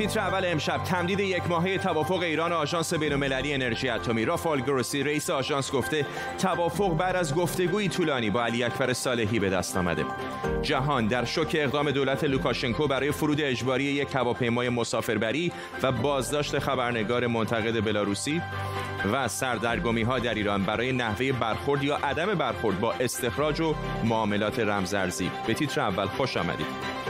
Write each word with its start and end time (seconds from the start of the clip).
تیتر 0.00 0.20
اول 0.20 0.44
امشب. 0.44 0.84
تمدید 0.84 1.20
یک 1.20 1.42
ماهه 1.48 1.78
توافق 1.78 2.22
ایران 2.22 2.52
و 2.52 2.54
آژانس 2.54 2.94
بین‌المللی 2.94 3.54
انرژی 3.54 3.88
اتمی. 3.88 4.24
رافال 4.24 4.60
گروسی 4.60 5.02
رئیس 5.02 5.30
آژانس 5.30 5.72
گفته 5.72 6.06
توافق 6.38 6.96
بعد 6.96 7.16
از 7.16 7.34
گفتگوی 7.34 7.88
طولانی 7.88 8.30
با 8.30 8.44
علی 8.44 8.64
اکبر 8.64 8.92
صالحی 8.92 9.38
به 9.38 9.50
دست 9.50 9.76
آمده. 9.76 10.04
جهان 10.62 11.06
در 11.06 11.24
شوک 11.24 11.56
اقدام 11.58 11.90
دولت 11.90 12.24
لوکاشنکو 12.24 12.86
برای 12.86 13.12
فرود 13.12 13.40
اجباری 13.40 13.84
یک 13.84 14.14
هواپیمای 14.14 14.68
مسافربری 14.68 15.52
و 15.82 15.92
بازداشت 15.92 16.58
خبرنگار 16.58 17.26
منتقد 17.26 17.84
بلاروسی 17.84 18.42
و 19.12 19.28
سردرگمی 19.28 20.02
ها 20.02 20.18
در 20.18 20.34
ایران 20.34 20.62
برای 20.62 20.92
نحوه 20.92 21.32
برخورد 21.32 21.82
یا 21.82 21.96
عدم 21.96 22.34
برخورد 22.34 22.80
با 22.80 22.92
استخراج 22.92 23.60
و 23.60 23.74
معاملات 24.04 24.58
رمزارزی. 24.60 25.30
به 25.46 25.54
تیتر 25.54 25.80
اول 25.80 26.06
خوش 26.06 26.36
آمدید. 26.36 27.09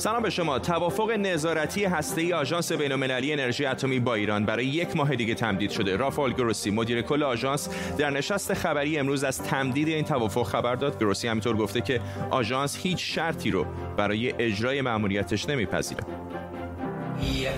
سلام 0.00 0.22
به 0.22 0.30
شما. 0.30 0.58
توافق 0.58 1.10
نظارتی 1.10 1.84
هسته‌ای 1.84 2.32
آژانس 2.32 2.72
بین‌المللی 2.72 3.32
انرژی 3.32 3.66
اتمی 3.66 4.00
با 4.00 4.14
ایران 4.14 4.44
برای 4.44 4.66
یک 4.66 4.96
ماه 4.96 5.16
دیگه 5.16 5.34
تمدید 5.34 5.70
شده. 5.70 5.96
رافال 5.96 6.32
گروسی 6.32 6.70
مدیر 6.70 7.02
کل 7.02 7.22
آژانس 7.22 7.68
در 7.98 8.10
نشست 8.10 8.54
خبری 8.54 8.98
امروز 8.98 9.24
از 9.24 9.42
تمدید 9.42 9.88
این 9.88 10.04
توافق 10.04 10.42
خبر 10.42 10.74
داد. 10.74 10.98
گروسی 10.98 11.28
همینطور 11.28 11.56
گفته 11.56 11.80
که 11.80 12.00
آژانس 12.30 12.76
هیچ 12.76 13.14
شرطی 13.14 13.50
رو 13.50 13.66
برای 13.96 14.34
اجرای 14.38 14.82
مأموریتش 14.82 15.48
نمیپذیره. 15.48 16.04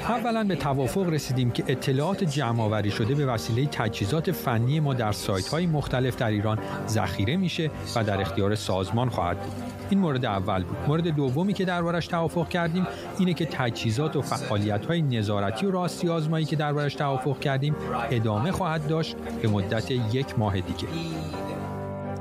اولا 0.08 0.44
به 0.44 0.56
توافق 0.56 1.08
رسیدیم 1.08 1.50
که 1.50 1.64
اطلاعات 1.68 2.24
جمع 2.24 2.62
آوری 2.62 2.90
شده 2.90 3.14
به 3.14 3.26
وسیله 3.26 3.66
تجهیزات 3.66 4.32
فنی 4.32 4.80
ما 4.80 4.94
در 4.94 5.12
سایت 5.12 5.48
های 5.48 5.66
مختلف 5.66 6.16
در 6.16 6.28
ایران 6.28 6.58
ذخیره 6.88 7.36
میشه 7.36 7.70
و 7.96 8.04
در 8.04 8.20
اختیار 8.20 8.54
سازمان 8.54 9.08
خواهد 9.08 9.40
بود. 9.40 9.71
این 9.92 10.00
مورد 10.00 10.24
اول 10.24 10.64
بود. 10.64 10.76
مورد 10.88 11.08
دومی 11.08 11.52
که 11.52 11.64
دربارش 11.64 12.06
توافق 12.06 12.48
کردیم 12.48 12.86
اینه 13.18 13.34
که 13.34 13.46
تجهیزات 13.46 14.16
و 14.16 14.22
فعالیت 14.22 14.86
های 14.86 15.02
نظارتی 15.02 15.66
و 15.66 15.70
راستی 15.70 16.08
آزمایی 16.08 16.44
که 16.44 16.56
دربارش 16.56 16.94
توافق 16.94 17.40
کردیم 17.40 17.76
ادامه 18.10 18.52
خواهد 18.52 18.86
داشت 18.86 19.16
به 19.42 19.48
مدت 19.48 19.90
یک 19.90 20.38
ماه 20.38 20.60
دیگه. 20.60 20.88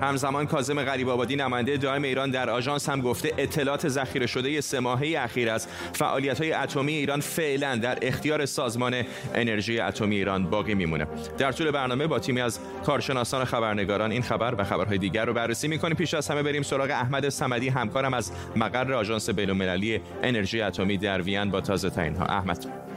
همزمان 0.01 0.47
کاظم 0.47 0.83
غریب 0.83 1.09
آبادی 1.09 1.35
نماینده 1.35 1.77
دائم 1.77 2.03
ایران 2.03 2.31
در 2.31 2.49
آژانس 2.49 2.89
هم 2.89 3.01
گفته 3.01 3.31
اطلاعات 3.37 3.87
ذخیره 3.87 4.27
شده 4.27 4.61
سه 4.61 4.79
ماهه 4.79 5.15
اخیر 5.17 5.49
از 5.49 5.67
فعالیت 5.93 6.41
های 6.41 6.53
اتمی 6.53 6.93
ایران 6.93 7.19
فعلا 7.19 7.75
در 7.75 7.97
اختیار 8.01 8.45
سازمان 8.45 9.03
انرژی 9.33 9.79
اتمی 9.79 10.15
ایران 10.15 10.49
باقی 10.49 10.73
میمونه. 10.73 11.07
در 11.37 11.51
طول 11.51 11.71
برنامه 11.71 12.07
با 12.07 12.19
تیمی 12.19 12.41
از 12.41 12.59
کارشناسان 12.85 13.45
خبرنگاران 13.45 14.11
این 14.11 14.21
خبر 14.21 14.55
و 14.57 14.63
خبرهای 14.63 14.97
دیگر 14.97 15.25
رو 15.25 15.33
بررسی 15.33 15.67
می‌کنیم. 15.67 15.95
پیش 15.95 16.13
از 16.13 16.27
همه 16.27 16.43
بریم 16.43 16.61
سراغ 16.61 16.89
احمد 16.89 17.29
صمدی 17.29 17.69
همکارم 17.69 18.13
از 18.13 18.31
مقر 18.55 18.93
آژانس 18.93 19.29
بین‌المللی 19.29 20.01
انرژی 20.23 20.61
اتمی 20.61 20.97
در 20.97 21.21
وین 21.21 21.51
با 21.51 21.61
تازه 21.61 21.91
احمد. 22.29 22.90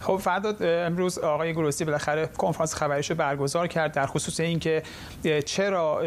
خب 0.00 0.16
فرداد 0.16 0.62
امروز 0.62 1.18
آقای 1.18 1.52
گروسی 1.52 1.84
بالاخره 1.84 2.26
کنفرانس 2.26 2.74
خبریشو 2.74 3.14
برگزار 3.14 3.66
کرد 3.66 3.92
در 3.92 4.06
خصوص 4.06 4.40
اینکه 4.40 4.82
چرا 5.44 6.02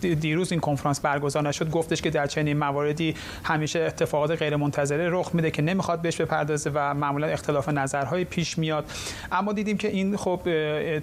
دیروز 0.00 0.52
این 0.52 0.60
کنفرانس 0.60 1.00
برگزار 1.00 1.48
نشد؟ 1.48 1.70
گفتش 1.70 2.02
که 2.02 2.10
در 2.10 2.26
چنین 2.26 2.58
مواردی 2.58 3.14
همیشه 3.44 3.80
اتفاقات 3.80 4.30
غیر 4.30 4.56
منتظره 4.56 5.08
رخ 5.10 5.30
میده 5.34 5.50
که 5.50 5.62
نمی‌خواد 5.62 6.02
بهش 6.02 6.20
بپردازه 6.20 6.70
و 6.74 6.94
معمولا 6.94 7.26
اختلاف 7.26 7.68
نظرهای 7.68 8.24
پیش 8.24 8.58
میاد. 8.58 8.90
اما 9.32 9.52
دیدیم 9.52 9.76
که 9.76 9.88
این 9.88 10.16
خب 10.16 10.40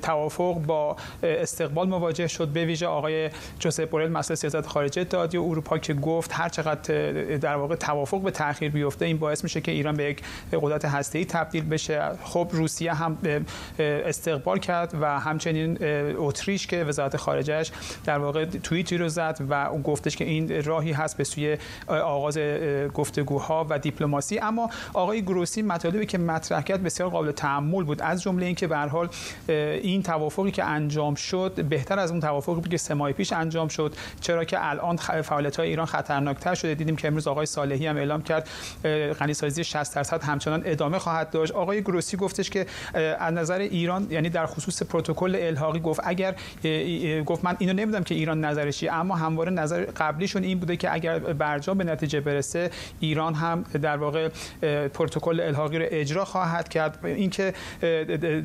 توافق 0.01 0.53
با 0.53 0.95
استقبال 1.23 1.89
مواجه 1.89 2.27
شد 2.27 2.47
به 2.47 2.65
ویژه 2.65 2.87
آقای 2.87 3.29
جوزف 3.59 3.89
بورل 3.89 4.11
مسئله 4.11 4.35
سیاست 4.35 4.67
خارجه 4.67 5.01
اتحادیه 5.01 5.41
اروپا 5.41 5.77
که 5.77 5.93
گفت 5.93 6.31
هر 6.33 6.49
چقدر 6.49 7.11
در 7.37 7.55
واقع 7.55 7.75
توافق 7.75 8.21
به 8.21 8.31
تاخیر 8.31 8.71
بیفته 8.71 9.05
این 9.05 9.17
باعث 9.17 9.43
میشه 9.43 9.61
که 9.61 9.71
ایران 9.71 9.95
به 9.95 10.03
یک 10.03 10.23
قدرت 10.61 10.85
هسته‌ای 10.85 11.25
تبدیل 11.25 11.63
بشه. 11.63 12.14
خب 12.23 12.49
روسیه 12.51 12.93
هم 12.93 13.17
استقبال 13.79 14.59
کرد 14.59 14.95
و 15.01 15.19
همچنین 15.19 15.77
اتریش 16.17 16.67
که 16.67 16.83
وزارت 16.83 17.17
خارجهش 17.17 17.71
در 18.05 18.17
واقع 18.17 18.45
توییتی 18.45 18.97
رو 18.97 19.09
زد 19.09 19.37
و 19.49 19.69
گفتش 19.69 20.15
که 20.15 20.25
این 20.25 20.63
راهی 20.63 20.91
هست 20.91 21.17
به 21.17 21.23
سوی 21.23 21.57
آغاز 21.87 22.37
گفتگوها 22.93 23.67
و 23.69 23.79
دیپلماسی. 23.79 24.39
اما 24.39 24.69
آقای 24.93 25.21
گروسی 25.21 25.61
مطالبی 25.61 26.05
که 26.05 26.17
مطرح 26.17 26.61
کرد 26.61 26.83
بسیار 26.83 27.09
قابل 27.09 27.31
تحمل 27.31 27.83
بود. 27.83 28.01
از 28.01 28.21
جمله 28.21 28.45
اینکه 28.45 28.67
به 28.67 28.77
حال 28.77 29.09
این 29.47 30.03
توافقی 30.03 30.51
که 30.51 30.63
انجام 30.63 31.15
شد 31.15 31.65
بهتر 31.69 31.99
از 31.99 32.11
اون 32.11 32.19
توافقی 32.19 32.55
بود 32.55 32.67
که 32.67 32.77
سه 32.77 32.93
ماه 32.93 33.11
پیش 33.11 33.33
انجام 33.33 33.67
شد. 33.67 33.95
چرا 34.21 34.43
که 34.43 34.69
الان 34.69 34.95
فعالیت 34.97 35.57
های 35.57 35.69
ایران 35.69 35.85
خطرناکتر 35.85 36.55
شده. 36.55 36.75
دیدیم 36.75 36.95
که 36.95 37.07
امروز 37.07 37.27
آقای 37.27 37.45
صالحی 37.45 37.87
هم 37.87 37.97
اعلام 37.97 38.21
کرد 38.21 38.49
غنیسازی 39.19 39.63
60 39.63 39.95
درصد 39.95 40.23
همچنان 40.23 40.61
ادامه 40.65 40.99
خواهد 40.99 41.29
داشت. 41.29 41.51
آقای 41.51 41.81
گروسی 41.81 42.04
گفتش 42.13 42.49
که 42.49 42.65
از 43.19 43.33
نظر 43.33 43.59
ایران 43.59 44.07
یعنی 44.09 44.29
در 44.29 44.45
خصوص 44.45 44.83
پروتکل 44.83 45.37
الحاقی 45.39 45.79
گفت 45.79 45.99
اگر 46.03 46.35
گفت 47.25 47.45
من 47.45 47.55
اینو 47.59 47.73
نمی‌دونم 47.73 48.03
که 48.03 48.15
ایران 48.15 48.45
نظرش 48.45 48.83
اما 48.91 49.15
همواره 49.15 49.51
نظر 49.51 49.85
قبلیشون 49.85 50.43
این 50.43 50.59
بوده 50.59 50.77
که 50.77 50.93
اگر 50.93 51.19
برجام 51.19 51.77
به 51.77 51.83
نتیجه 51.83 52.19
برسه 52.19 52.71
ایران 52.99 53.33
هم 53.33 53.63
در 53.81 53.97
واقع 53.97 54.29
پروتکل 54.93 55.39
الحاقی 55.39 55.79
رو 55.79 55.85
اجرا 55.89 56.25
خواهد 56.25 56.69
کرد. 56.69 57.05
اینکه 57.05 57.53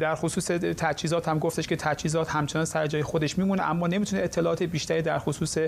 در 0.01 0.15
خصوص 0.15 0.47
تجهیزات 0.47 1.29
هم 1.29 1.39
گفتش 1.39 1.67
که 1.67 1.77
تجهیزات 1.77 2.31
همچنان 2.31 2.65
سر 2.65 2.87
جای 2.87 3.03
خودش 3.03 3.39
میمونه 3.39 3.71
اما 3.71 3.87
نمی‌تونه 3.87 4.23
اطلاعات 4.23 4.63
بیشتری 4.63 5.03
در 5.03 5.19
خصوص 5.19 5.59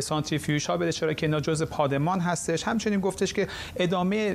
سانتریفیوژ 0.00 0.66
ها 0.66 0.76
بده 0.76 0.92
چرا 0.92 1.12
که 1.12 1.26
اینا 1.26 1.40
پادمان 1.70 2.20
هستش. 2.20 2.62
همچنین 2.62 3.00
گفتش 3.00 3.32
که 3.32 3.48
ادامه 3.76 4.34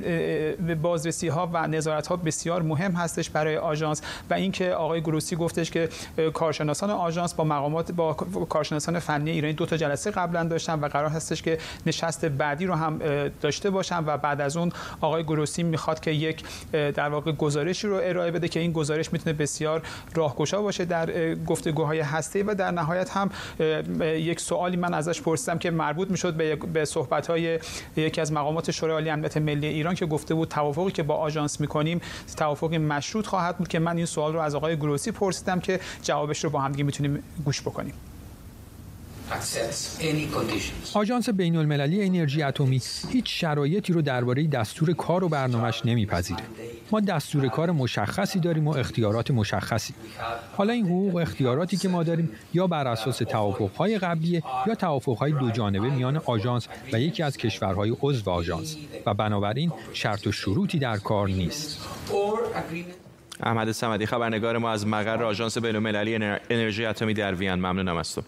بازرسی 0.82 1.28
ها 1.28 1.50
و 1.52 1.66
نظارت 1.66 2.06
ها 2.06 2.16
بسیار 2.16 2.62
مهم 2.62 2.92
هست 2.92 3.01
هستش 3.02 3.30
برای 3.30 3.56
آژانس 3.56 4.02
و 4.30 4.34
اینکه 4.34 4.72
آقای 4.72 5.00
گروسی 5.00 5.36
گفتش 5.36 5.70
که 5.70 5.88
کارشناسان 6.34 6.90
آژانس 6.90 7.34
با 7.34 7.44
مقامات 7.44 7.92
با 7.92 8.12
کارشناسان 8.48 8.98
فنی 8.98 9.30
ایرانی 9.30 9.54
دو 9.54 9.66
تا 9.66 9.76
جلسه 9.76 10.10
قبلا 10.10 10.44
داشتن 10.44 10.80
و 10.80 10.88
قرار 10.88 11.10
هستش 11.10 11.42
که 11.42 11.58
نشست 11.86 12.24
بعدی 12.24 12.66
رو 12.66 12.74
هم 12.74 12.98
داشته 13.40 13.70
باشن 13.70 14.04
و 14.06 14.16
بعد 14.16 14.40
از 14.40 14.56
اون 14.56 14.72
آقای 15.00 15.22
گروسی 15.22 15.62
می‌خواد 15.62 16.00
که 16.00 16.10
یک 16.10 16.44
در 16.72 17.08
واقع 17.08 17.32
گزارشی 17.32 17.86
رو 17.86 18.00
ارائه 18.02 18.30
بده 18.30 18.48
که 18.48 18.60
این 18.60 18.72
گزارش 18.72 19.12
می‌تونه 19.12 19.36
بسیار 19.36 19.82
راهگشا 20.14 20.62
باشه 20.62 20.84
در 20.84 21.34
گفتگوهای 21.34 22.00
هسته 22.00 22.44
و 22.46 22.54
در 22.54 22.70
نهایت 22.70 23.10
هم 23.10 23.30
یک 24.00 24.40
سوالی 24.40 24.76
من 24.76 24.94
ازش 24.94 25.22
پرسیدم 25.22 25.58
که 25.58 25.70
مربوط 25.70 26.10
می‌شد 26.10 26.34
به 26.34 26.56
به 26.56 26.84
صحبت 26.84 27.30
یکی 27.96 28.20
از 28.20 28.32
مقامات 28.32 28.70
شورای 28.70 28.94
عالی 28.94 29.10
امنیت 29.10 29.36
ملی 29.36 29.66
ایران 29.66 29.94
که 29.94 30.06
گفته 30.06 30.34
بود 30.34 30.48
توافقی 30.48 30.90
که 30.90 31.02
با 31.02 31.14
آژانس 31.14 31.60
می‌کنیم 31.60 32.00
توافقی 32.36 32.78
مشروط 32.96 33.26
خواهد 33.26 33.58
بود 33.58 33.68
که 33.68 33.78
من 33.78 33.96
این 33.96 34.06
سوال 34.06 34.32
رو 34.32 34.40
از 34.40 34.54
آقای 34.54 34.76
گروسی 34.76 35.10
پرسیدم 35.10 35.60
که 35.60 35.80
جوابش 36.02 36.44
رو 36.44 36.50
با 36.50 36.60
هم 36.60 36.72
دیگه 36.72 36.84
می‌تونیم 36.84 37.22
گوش 37.44 37.60
بکنیم. 37.62 37.94
آژانس 40.94 41.28
بین 41.28 41.56
المللی 41.56 42.04
انرژی 42.04 42.42
اتمی 42.42 42.80
هیچ 43.10 43.40
شرایطی 43.40 43.92
رو 43.92 44.02
درباره 44.02 44.46
دستور 44.46 44.92
کار 44.92 45.24
و 45.24 45.28
برنامهش 45.28 45.82
نمیپذیره. 45.84 46.42
ما 46.90 47.00
دستور 47.00 47.48
کار 47.48 47.70
مشخصی 47.70 48.40
داریم 48.40 48.68
و 48.68 48.76
اختیارات 48.76 49.30
مشخصی. 49.30 49.94
حالا 50.56 50.72
این 50.72 50.86
حقوق 50.86 51.14
و 51.14 51.18
اختیاراتی 51.18 51.76
که 51.76 51.88
ما 51.88 52.02
داریم 52.02 52.30
یا 52.54 52.66
بر 52.66 52.88
اساس 52.88 53.18
توافقهای 53.18 53.98
قبلیه 53.98 54.42
یا 54.66 54.74
توافقهای 54.74 55.32
دو 55.32 55.50
جانبه 55.50 55.90
میان 55.90 56.16
آژانس 56.16 56.68
و 56.92 57.00
یکی 57.00 57.22
از 57.22 57.36
کشورهای 57.36 57.96
عضو 58.02 58.30
آژانس 58.30 58.76
و 59.06 59.14
بنابراین 59.14 59.72
شرط 59.92 60.26
و 60.26 60.32
شروطی 60.32 60.78
در 60.78 60.96
کار 60.96 61.28
نیست. 61.28 61.88
احمد 63.42 63.72
سمدی 63.72 64.06
خبرنگار 64.06 64.58
ما 64.58 64.70
از 64.70 64.86
مقر 64.86 65.22
آژانس 65.22 65.58
بین‌المللی 65.58 66.14
انرژی 66.50 66.84
اتمی 66.84 67.14
در 67.14 67.34
وین 67.34 67.54
ممنونم 67.54 67.96
از 67.96 68.14
تو 68.14 68.22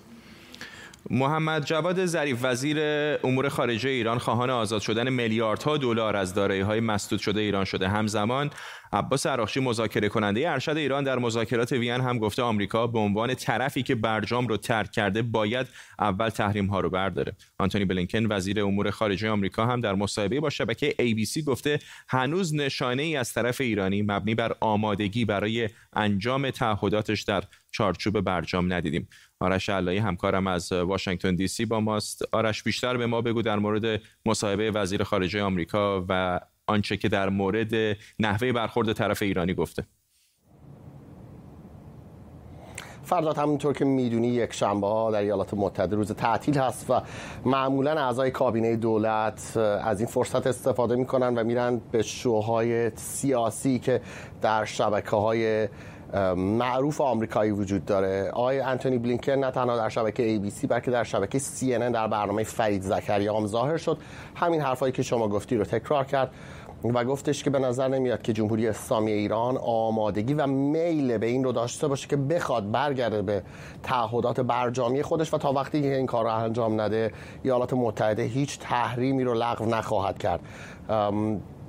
محمد 1.10 1.64
جواد 1.64 2.06
ظریف 2.06 2.38
وزیر 2.42 2.78
امور 3.24 3.48
خارجه 3.48 3.90
ایران 3.90 4.18
خواهان 4.18 4.50
آزاد 4.50 4.80
شدن 4.80 5.10
میلیاردها 5.10 5.76
دلار 5.76 6.16
از 6.16 6.38
های 6.38 6.80
مسدود 6.80 7.20
شده 7.20 7.40
ایران 7.40 7.64
شده. 7.64 7.88
همزمان 7.88 8.50
عباس 8.94 9.26
عراقچی 9.26 9.60
مذاکره 9.60 10.08
کننده 10.08 10.50
ارشد 10.50 10.76
ایران 10.76 11.04
در 11.04 11.18
مذاکرات 11.18 11.72
وین 11.72 12.00
هم 12.00 12.18
گفته 12.18 12.42
آمریکا 12.42 12.86
به 12.86 12.98
عنوان 12.98 13.34
طرفی 13.34 13.82
که 13.82 13.94
برجام 13.94 14.48
رو 14.48 14.56
ترک 14.56 14.92
کرده 14.92 15.22
باید 15.22 15.66
اول 15.98 16.28
تحریم 16.28 16.66
ها 16.66 16.80
رو 16.80 16.90
برداره. 16.90 17.32
آنتونی 17.58 17.84
بلینکن 17.84 18.32
وزیر 18.32 18.62
امور 18.62 18.90
خارجه 18.90 19.30
آمریکا 19.30 19.66
هم 19.66 19.80
در 19.80 19.94
مصاحبه 19.94 20.40
با 20.40 20.50
شبکه 20.50 20.90
ABC 20.90 21.44
گفته 21.44 21.78
هنوز 22.08 22.54
نشانه 22.54 23.02
ای 23.02 23.16
از 23.16 23.32
طرف 23.32 23.60
ایرانی 23.60 24.02
مبنی 24.02 24.34
بر 24.34 24.54
آمادگی 24.60 25.24
برای 25.24 25.68
انجام 25.92 26.50
تعهداتش 26.50 27.22
در 27.22 27.42
چارچوب 27.70 28.20
برجام 28.20 28.72
ندیدیم. 28.72 29.08
آرش 29.40 29.68
علایی 29.68 29.98
همکارم 29.98 30.46
از 30.46 30.72
واشنگتن 30.72 31.34
دی 31.34 31.48
سی 31.48 31.64
با 31.64 31.80
ماست. 31.80 32.22
آرش 32.32 32.62
بیشتر 32.62 32.96
به 32.96 33.06
ما 33.06 33.20
بگو 33.20 33.42
در 33.42 33.58
مورد 33.58 34.00
مصاحبه 34.26 34.70
وزیر 34.70 35.02
خارجه 35.02 35.42
آمریکا 35.42 36.06
و 36.08 36.40
آنچه 36.66 36.96
که 36.96 37.08
در 37.08 37.28
مورد 37.28 37.96
نحوه 38.18 38.52
برخورد 38.52 38.92
طرف 38.92 39.22
ایرانی 39.22 39.54
گفته. 39.54 39.84
فردا 43.04 43.32
همونطور 43.32 43.72
که 43.72 43.84
می‌دونی 43.84 44.28
یک 44.28 44.52
شنبه 44.52 44.86
ها 44.86 45.10
در 45.10 45.18
ایالات 45.18 45.54
متحده 45.54 45.96
روز 45.96 46.12
تعطیل 46.12 46.58
هست 46.58 46.90
و 46.90 47.00
معمولا 47.44 47.90
اعضای 47.90 48.30
کابینه 48.30 48.76
دولت 48.76 49.56
از 49.56 50.00
این 50.00 50.08
فرصت 50.08 50.46
استفاده 50.46 50.96
می‌کنن 50.96 51.34
و 51.34 51.44
میرن 51.44 51.80
به 51.92 52.02
شوهای 52.02 52.90
سیاسی 52.96 53.78
که 53.78 54.00
در 54.42 54.64
شبکه 54.64 55.16
های 55.16 55.68
معروف 56.36 57.00
آمریکایی 57.00 57.50
وجود 57.50 57.84
داره. 57.84 58.30
آقای 58.30 58.60
انتونی 58.60 58.98
بلینکن 58.98 59.32
نه 59.32 59.50
تنها 59.50 59.76
در 59.76 59.88
شبکه 59.88 60.38
ABC 60.38 60.66
بلکه 60.66 60.90
در 60.90 61.04
شبکه 61.04 61.38
CNN 61.38 61.92
در 61.92 62.08
برنامه 62.08 62.42
فرید 62.42 62.82
زکریا 62.82 63.36
هم 63.36 63.46
ظاهر 63.46 63.76
شد. 63.76 63.98
همین 64.34 64.60
حرفایی 64.60 64.92
که 64.92 65.02
شما 65.02 65.28
گفتی 65.28 65.56
رو 65.56 65.64
تکرار 65.64 66.04
کرد 66.04 66.30
و 66.84 67.04
گفتش 67.04 67.44
که 67.44 67.50
به 67.50 67.58
نظر 67.58 67.88
نمیاد 67.88 68.22
که 68.22 68.32
جمهوری 68.32 68.68
اسلامی 68.68 69.12
ایران 69.12 69.56
آمادگی 69.56 70.34
و 70.34 70.46
میل 70.46 71.18
به 71.18 71.26
این 71.26 71.44
رو 71.44 71.52
داشته 71.52 71.88
باشه 71.88 72.08
که 72.08 72.16
بخواد 72.16 72.70
برگرده 72.70 73.22
به 73.22 73.42
تعهدات 73.82 74.40
برجامی 74.40 75.02
خودش 75.02 75.34
و 75.34 75.38
تا 75.38 75.52
وقتی 75.52 75.82
که 75.82 75.96
این 75.96 76.06
کار 76.06 76.24
رو 76.24 76.30
انجام 76.30 76.80
نده 76.80 77.12
ایالات 77.42 77.72
متحده 77.72 78.22
هیچ 78.22 78.58
تحریمی 78.58 79.24
رو 79.24 79.34
لغو 79.34 79.66
نخواهد 79.66 80.18
کرد. 80.18 80.40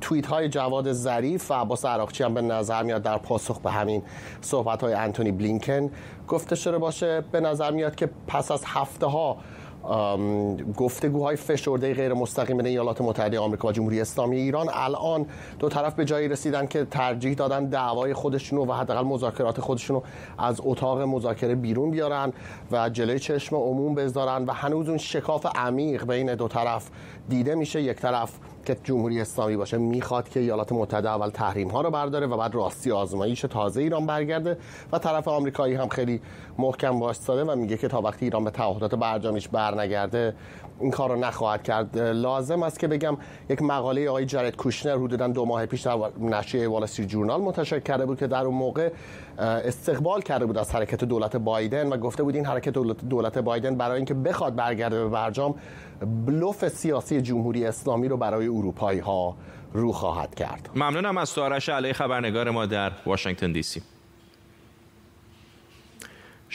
توییت 0.06 0.28
های 0.28 0.50
جواد 0.50 0.92
ظریف 0.92 1.52
و 1.52 1.54
عباس 1.54 1.86
عراقچی 1.86 2.24
هم 2.24 2.34
به 2.34 2.42
نظر 2.42 2.84
میاد 2.84 3.02
در 3.02 3.18
پاسخ 3.18 3.60
به 3.60 3.72
همین 3.72 4.04
صحبت 4.42 4.84
های 4.84 4.94
انتونی 4.94 5.32
بلینکن 5.32 5.92
گفته 6.28 6.56
شده 6.56 6.78
باشه 6.78 7.24
به 7.32 7.40
نظر 7.40 7.72
میاد 7.72 7.96
که 7.96 8.10
پس 8.28 8.52
از 8.52 8.64
هفته 8.66 9.06
ها 9.06 9.38
گفتگوهای 10.78 11.36
فشرده 11.36 11.94
غیر 11.94 12.14
مستقیم 12.14 12.58
بین 12.58 12.66
ایالات 12.66 13.02
متحده 13.02 13.40
آمریکا 13.40 13.68
و 13.68 13.72
جمهوری 13.72 14.02
اسلامی 14.02 14.38
ایران 14.38 14.68
الان 14.74 15.26
دو 15.60 15.70
طرف 15.70 15.94
به 15.94 16.06
جایی 16.06 16.28
رسیدن 16.28 16.68
که 16.68 16.86
ترجیح 16.86 17.34
دادن 17.34 17.66
دعوای 17.66 18.14
خودشونو 18.14 18.66
و 18.66 18.74
حداقل 18.74 19.04
مذاکرات 19.04 19.62
خودشونو 19.62 20.02
از 20.38 20.62
اتاق 20.64 21.02
مذاکره 21.02 21.56
بیرون 21.56 21.92
بیارن 21.92 22.34
و 22.72 22.90
جلوی 22.90 23.20
چشم 23.20 23.56
عموم 23.56 23.96
بذارن 23.96 24.46
و 24.46 24.52
هنوز 24.52 24.90
اون 24.90 24.98
شکاف 24.98 25.46
عمیق 25.56 26.06
بین 26.06 26.36
دو 26.36 26.48
طرف 26.48 26.90
دیده 27.30 27.56
میشه. 27.56 27.82
یک 27.82 27.98
طرف 27.98 28.32
که 28.66 28.78
جمهوری 28.84 29.22
اسلامی 29.22 29.58
باشه 29.58 29.78
می‌خواد 29.78 30.30
که 30.30 30.40
ایالات 30.40 30.72
متحده 30.72 31.10
اول 31.10 31.30
تحریم 31.30 31.68
ها 31.68 31.82
رو 31.82 31.92
برداره 31.92 32.28
و 32.28 32.38
بعد 32.38 32.56
راستی 32.56 32.92
آزمایش 32.92 33.42
تازه 33.42 33.82
ایران 33.82 34.06
برگرده 34.06 34.58
و 34.92 35.00
طرف 35.00 35.28
آمریکایی 35.28 35.76
هم 35.76 35.88
خیلی 35.88 36.22
محکم 36.58 37.00
واسطاده 37.00 37.44
و 37.44 37.56
میگه 37.56 37.78
که 37.78 37.88
تا 37.88 38.02
وقتی 38.02 38.26
ایران 38.26 38.44
به 38.44 38.50
تعهدات 38.52 38.96
برجامیش 38.96 39.48
برنگرده 39.48 40.34
این 40.80 40.92
کار 40.92 41.10
رو 41.10 41.16
نخواهد 41.16 41.64
کرد. 41.64 41.98
لازم 41.98 42.64
است 42.64 42.80
که 42.80 42.88
بگم 42.88 43.18
یک 43.50 43.62
مقاله 43.62 44.10
آقای 44.10 44.26
جرد 44.26 44.56
کوشنر 44.56 44.98
حدودا 44.98 45.28
دو 45.28 45.46
ماه 45.46 45.66
پیش 45.66 45.82
در 45.82 45.98
نشریه 46.20 46.68
وال 46.68 46.86
جورنال 46.86 47.42
منتشر 47.42 47.80
کرده 47.80 48.06
بود 48.06 48.20
که 48.20 48.28
در 48.28 48.46
اون 48.46 48.56
موقع 48.56 48.90
استقبال 49.38 50.22
کرده 50.22 50.46
بود 50.46 50.58
از 50.58 50.76
حرکت 50.76 51.04
دولت 51.04 51.36
بایدن 51.36 51.94
و 51.94 51.98
گفته 51.98 52.24
بود 52.24 52.36
این 52.36 52.46
حرکت 52.46 52.74
دولت 53.10 53.38
بایدن 53.38 53.76
برای 53.76 53.96
اینکه 53.96 54.14
بخواد 54.14 54.56
برگرده 54.56 55.04
به 55.04 55.10
برجام 55.10 55.56
بلوف 56.26 56.68
سیاسی 56.68 57.22
جمهوری 57.22 57.66
اسلامی 57.66 58.08
رو 58.08 58.18
برای 58.18 58.48
اروپایی 58.56 59.00
ها 59.00 59.36
رو 59.74 59.92
خواهد 59.92 60.36
کرد. 60.36 60.70
ممنونم 60.76 61.18
از 61.18 61.30
سوارش 61.30 61.70
علی 61.70 61.94
خبرنگار 61.94 62.50
ما 62.50 62.66
در 62.66 62.92
واشنگتن 63.06 63.52
دی 63.52 63.64
سی. 63.64 63.82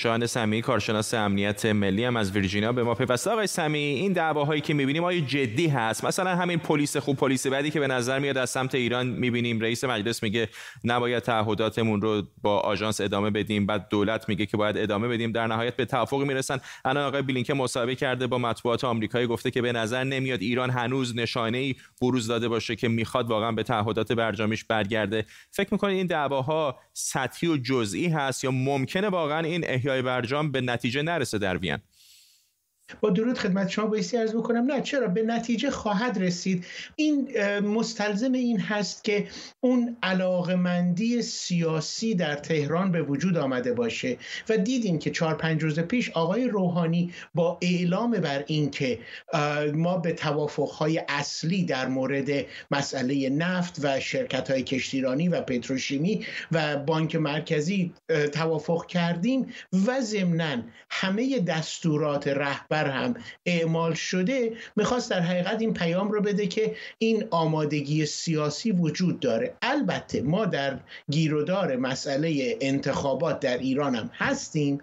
شاهن 0.00 0.26
سمی 0.26 0.62
کارشناس 0.62 1.14
امنیت 1.14 1.67
ملی 1.67 2.05
هم 2.05 2.17
از 2.17 2.32
ویرجینیا 2.32 2.73
به 2.73 2.82
ما 2.82 2.94
پیوسته. 2.94 3.31
آقای 3.31 3.47
سمی 3.47 3.79
این 3.79 4.12
دعواهایی 4.12 4.61
که 4.61 4.75
می‌بینیم 4.75 5.05
آیا 5.05 5.20
جدی 5.20 5.67
هست؟ 5.67 6.05
مثلا 6.05 6.37
همین 6.37 6.58
پلیس 6.58 6.97
خوب 6.97 7.17
پلیس 7.17 7.47
بعدی 7.47 7.70
که 7.70 7.81
به 7.81 7.87
نظر 7.87 8.19
میاد 8.19 8.38
از 8.38 8.50
سمت 8.50 8.75
ایران 8.75 9.06
می‌بینیم. 9.06 9.61
رئیس 9.61 9.85
مجلس 9.85 10.23
میگه 10.23 10.49
نباید 10.85 11.23
تعهداتمون 11.23 12.00
رو 12.00 12.23
با 12.43 12.61
آژانس 12.61 13.00
ادامه 13.00 13.31
بدیم. 13.31 13.67
بعد 13.67 13.88
دولت 13.88 14.29
میگه 14.29 14.47
که 14.47 14.56
باید 14.56 14.79
ادامه 14.79 15.08
بدیم. 15.08 15.32
در 15.32 15.47
نهایت 15.47 15.76
به 15.76 15.85
توافقی 15.85 16.25
می‌رسن. 16.25 16.61
الان 16.85 17.05
آقای 17.05 17.23
بلینکن 17.23 17.55
مصاحبه 17.55 17.94
کرده 17.94 18.26
با 18.26 18.38
مطبوعات 18.38 18.85
آمریکایی. 18.85 19.26
گفته 19.26 19.50
که 19.50 19.62
به 19.62 19.73
نظر 19.73 20.05
نمیاد 20.05 20.41
ایران 20.41 20.70
هنوز 20.70 21.17
نشانه 21.17 21.58
ای 21.58 21.75
بروز 22.00 22.26
داده 22.26 22.49
باشه 22.49 22.76
که 22.76 22.88
می‌خواد 22.88 23.31
واقعا 23.31 23.52
به 23.52 23.62
تعهدات 23.62 24.12
برجامیش 24.12 24.64
برگرده. 24.64 25.26
فکر 25.50 25.69
می‌کنید 25.73 25.97
این 25.97 26.06
دعواها 26.06 26.79
سطحی 27.00 27.49
و 27.49 27.56
جزئی 27.56 28.06
هست 28.06 28.44
یا 28.44 28.50
ممکنه 28.50 29.08
واقعا 29.08 29.38
این 29.38 29.64
احیای 29.67 30.02
برجام 30.02 30.52
به 30.52 30.61
نتیجه 30.61 31.02
نرسه 31.02 31.38
در 31.38 31.56
وین؟ 31.56 31.79
با 33.00 33.10
درود 33.10 33.38
خدمت 33.38 33.69
شما 33.69 33.87
بایستی 33.87 34.16
ارز 34.16 34.34
بکنم. 34.34 34.72
نه 34.72 34.81
چرا؟ 34.81 35.08
به 35.08 35.22
نتیجه 35.22 35.70
خواهد 35.70 36.19
رسید. 36.19 36.64
این 36.96 37.28
مستلزم 37.60 38.32
این 38.32 38.60
هست 38.60 39.04
که 39.04 39.26
اون 39.60 39.96
علاقمندی 40.02 41.22
سیاسی 41.22 42.14
در 42.14 42.34
تهران 42.34 42.92
به 42.92 43.02
وجود 43.02 43.37
آمده 43.37 43.72
باشه 43.72 44.16
و 44.48 44.56
دیدیم 44.56 44.98
که 44.98 45.10
چهار 45.10 45.34
پنج 45.34 45.62
روز 45.62 45.81
پیش 45.81 46.10
آقای 46.10 46.48
روحانی 46.48 47.12
با 47.34 47.58
اعلام 47.62 48.10
بر 48.10 48.44
این 48.46 48.70
که 48.70 48.98
ما 49.75 49.98
به 49.98 50.12
توافقهای 50.12 51.02
اصلی 51.08 51.64
در 51.64 51.88
مورد 51.88 52.46
مسئله 52.70 53.31
نفت 53.31 53.84
و 53.84 54.00
شرکت 54.00 54.50
های 54.50 54.62
کشتیرانی 54.62 55.28
و 55.28 55.40
پتروشیمی 55.40 56.26
و 56.52 56.76
بانک 56.76 57.16
مرکزی 57.16 57.94
توافق 58.32 58.87
کردیم 58.87 59.46
و 59.87 60.00
ضمنا 60.00 60.62
همه 60.90 61.38
دستورات 61.38 62.28
رهبر 62.28 62.79
هم 62.88 63.14
اعمال 63.46 63.94
شده 63.94 64.52
می‌خواست 64.76 65.10
در 65.10 65.20
حقیقت 65.20 65.60
این 65.60 65.74
پیام 65.74 66.12
رو 66.12 66.20
بده 66.22 66.46
که 66.46 66.76
این 66.98 67.24
آمادگی 67.30 68.06
سیاسی 68.06 68.72
وجود 68.72 69.20
داره. 69.20 69.54
البته 69.62 70.22
ما 70.22 70.44
در 70.44 70.78
گیرودار 71.10 71.76
مسئله 71.76 72.58
انتخابات 72.60 73.40
در 73.40 73.58
ایران 73.58 73.94
هم 73.94 74.10
هستیم 74.14 74.80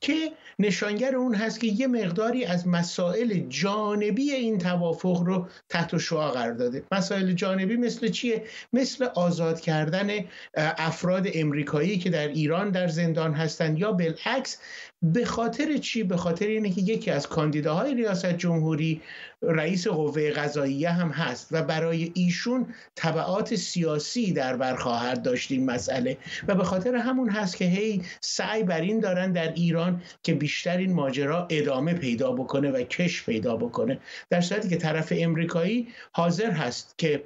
که 0.00 0.32
نشانگر 0.58 1.16
اون 1.16 1.34
هست 1.34 1.60
که 1.60 1.66
یه 1.66 1.86
مقداری 1.86 2.44
از 2.44 2.68
مسائل 2.68 3.38
جانبی 3.48 4.32
این 4.32 4.58
توافق 4.58 5.22
رو 5.22 5.48
تحت 5.68 5.98
شعا 5.98 6.30
قرار 6.30 6.52
داده. 6.52 6.82
مسائل 6.92 7.32
جانبی 7.32 7.76
مثل 7.76 8.08
چیه؟ 8.08 8.44
مثل 8.72 9.04
آزاد 9.04 9.60
کردن 9.60 10.10
افراد 10.56 11.26
امریکایی 11.34 11.98
که 11.98 12.10
در 12.10 12.28
ایران 12.28 12.70
در 12.70 12.88
زندان 12.88 13.34
هستند 13.34 13.78
یا 13.78 13.92
بالعکس 13.92 14.58
به 15.02 15.24
خاطر 15.24 15.76
چی؟ 15.76 16.02
به 16.02 16.16
خاطر 16.16 16.46
اینه 16.46 16.70
که 16.70 16.80
یکی 16.80 17.10
از 17.10 17.26
کاندیداهای 17.26 17.94
ریاست 17.94 18.26
جمهوری 18.26 19.02
رئیس 19.42 19.88
قوه 19.88 20.30
قضاییه 20.30 20.90
هم 20.90 21.08
هست 21.08 21.48
و 21.50 21.62
برای 21.62 22.12
ایشون 22.14 22.74
طبعات 22.94 23.54
سیاسی 23.54 24.32
در 24.32 24.56
بر 24.56 24.76
خواهد 24.76 25.22
داشت 25.22 25.52
این 25.52 25.64
مسئله 25.70 26.18
و 26.48 26.54
به 26.54 26.64
خاطر 26.64 26.94
همون 26.94 27.30
هست 27.30 27.56
که 27.56 27.64
هی 27.64 28.02
سعی 28.20 28.62
بر 28.62 28.80
این 28.80 29.00
دارن 29.00 29.32
در 29.32 29.52
ایران 29.52 30.02
که 30.22 30.34
بیشتر 30.34 30.76
این 30.76 30.92
ماجرا 30.92 31.46
ادامه 31.50 31.94
پیدا 31.94 32.32
بکنه 32.32 32.70
و 32.70 32.82
کش 32.82 33.24
پیدا 33.24 33.56
بکنه. 33.56 33.98
در 34.30 34.40
صورتی 34.40 34.68
که 34.68 34.76
طرف 34.76 35.12
امریکایی 35.16 35.88
حاضر 36.12 36.50
هست 36.50 36.94
که 36.98 37.24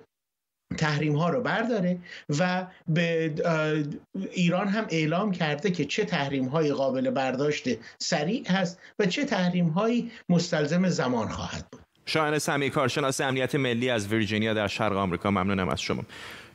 تحریم 0.72 1.16
ها 1.16 1.28
رو 1.28 1.40
برداره 1.40 1.98
و 2.38 2.66
به 2.88 3.34
ایران 4.30 4.68
هم 4.68 4.86
اعلام 4.90 5.32
کرده 5.32 5.70
که 5.70 5.84
چه 5.84 6.04
تحریم 6.04 6.44
های 6.44 6.72
قابل 6.72 7.10
برداشت 7.10 7.68
سریع 7.98 8.48
هست 8.48 8.78
و 8.98 9.06
چه 9.06 9.24
تحریم 9.24 9.68
هایی 9.68 10.10
مستلزم 10.28 10.88
زمان 10.88 11.28
خواهد 11.28 11.66
بود. 11.72 11.80
شاهن 12.06 12.38
سمی 12.38 12.70
کارشناس 12.70 13.20
امنیت 13.20 13.54
ملی 13.54 13.90
از 13.90 14.08
ویرجینیا 14.08 14.54
در 14.54 14.68
شرق 14.68 14.96
آمریکا 14.96 15.30
ممنونم 15.30 15.68
از 15.68 15.80
شما. 15.80 16.02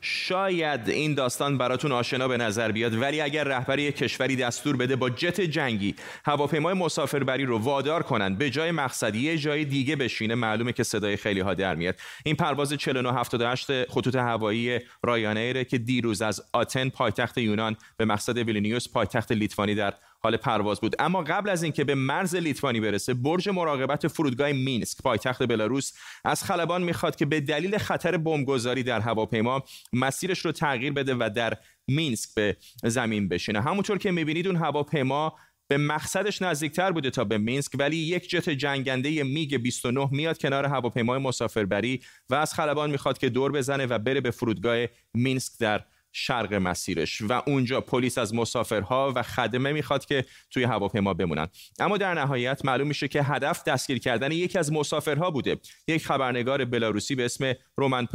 شاید 0.01 0.89
این 0.89 1.13
داستان 1.13 1.57
براتون 1.57 1.91
آشنا 1.91 2.27
به 2.27 2.37
نظر 2.37 2.71
بیاد 2.71 3.01
ولی 3.01 3.21
اگر 3.21 3.43
رهبری 3.43 3.91
کشوری 3.91 4.35
دستور 4.35 4.77
بده 4.77 4.95
با 4.95 5.09
جت 5.09 5.41
جنگی 5.41 5.95
هواپیمای 6.25 6.73
مسافربری 6.73 7.45
رو 7.45 7.57
وادار 7.57 8.03
کنند 8.03 8.37
به 8.37 8.49
جای 8.49 8.71
مقصدی 8.71 9.19
یه 9.19 9.37
جای 9.37 9.65
دیگه 9.65 9.95
بشینه 9.95 10.35
معلومه 10.35 10.73
که 10.73 10.83
صدای 10.83 11.17
خیلی 11.17 11.39
ها 11.39 11.53
در 11.53 11.75
میاد. 11.75 11.95
این 12.25 12.35
پرواز 12.35 12.73
4978 12.73 13.91
خطوط 13.91 14.15
هوایی 14.15 14.79
رایانیره 15.03 15.63
که 15.63 15.77
دیروز 15.77 16.21
از 16.21 16.41
آتن 16.53 16.89
پایتخت 16.89 17.37
یونان 17.37 17.75
به 17.97 18.05
مقصد 18.05 18.37
ویلنیوس 18.37 18.89
پایتخت 18.89 19.31
لیتوانی 19.31 19.75
در 19.75 19.93
حال 20.19 20.37
پرواز 20.37 20.81
بود. 20.81 20.95
اما 20.99 21.23
قبل 21.23 21.49
از 21.49 21.63
اینکه 21.63 21.83
به 21.83 21.95
مرز 21.95 22.35
لیتوانی 22.35 22.79
برسه 22.79 23.13
برج 23.13 23.49
مراقبت 23.49 24.07
فرودگاه 24.07 24.51
مینسک 24.51 25.01
پایتخت 25.01 25.43
بلاروس 25.43 25.91
از 26.25 26.43
خلبان 26.43 26.83
می‌خواد 26.83 27.15
که 27.15 27.25
به 27.25 27.39
دلیل 27.39 27.77
خطر 27.77 28.17
بمبگذاری 28.17 28.83
در 28.83 28.99
هواپیما 28.99 29.63
مسیرش 29.93 30.39
رو 30.39 30.51
تغییر 30.51 30.93
بده 30.93 31.15
و 31.15 31.29
در 31.35 31.57
مینسک 31.87 32.29
به 32.35 32.57
زمین 32.83 33.29
بشینه. 33.29 33.61
همونطور 33.61 33.97
که 33.97 34.11
می‌بینید 34.11 34.47
اون 34.47 34.55
هواپیما 34.55 35.33
به 35.67 35.77
مقصدش 35.77 36.41
نزدیکتر 36.41 36.91
بوده 36.91 37.09
تا 37.09 37.23
به 37.23 37.37
مینسک 37.37 37.71
ولی 37.79 37.97
یک 37.97 38.29
جت 38.29 38.49
جنگنده 38.49 39.23
میگ 39.23 39.57
29 39.57 40.09
میاد 40.11 40.37
کنار 40.37 40.65
هواپیمای 40.65 41.19
مسافربری 41.19 42.01
و 42.29 42.35
از 42.35 42.53
خلبان 42.53 42.89
می‌خواد 42.89 43.17
که 43.17 43.29
دور 43.29 43.51
بزنه 43.51 43.85
و 43.85 43.99
بره 43.99 44.21
به 44.21 44.31
فرودگاه 44.31 44.85
مینسک 45.13 45.51
در 45.59 45.83
شرق 46.11 46.53
مسیرش 46.53 47.21
و 47.21 47.41
اونجا 47.47 47.81
پلیس 47.81 48.17
از 48.17 48.35
مسافرها 48.35 49.13
و 49.15 49.23
خدمه 49.23 49.71
می‌خواد 49.71 50.05
که 50.05 50.25
توی 50.51 50.63
هواپیما 50.63 51.13
بمونن. 51.13 51.47
اما 51.79 51.97
در 51.97 52.13
نهایت 52.13 52.65
معلوم 52.65 52.87
میشه 52.87 53.07
که 53.07 53.23
هدف 53.23 53.63
دستگیر 53.63 53.99
کردن 53.99 54.31
یکی 54.31 54.59
از 54.59 54.71
مسافرها 54.71 55.31
بوده. 55.31 55.57
یک 55.87 56.05
خبرنگار 56.05 56.65
بلاروسی 56.65 57.15
به 57.15 57.25
اسم 57.25 57.53
رومن 57.75 58.07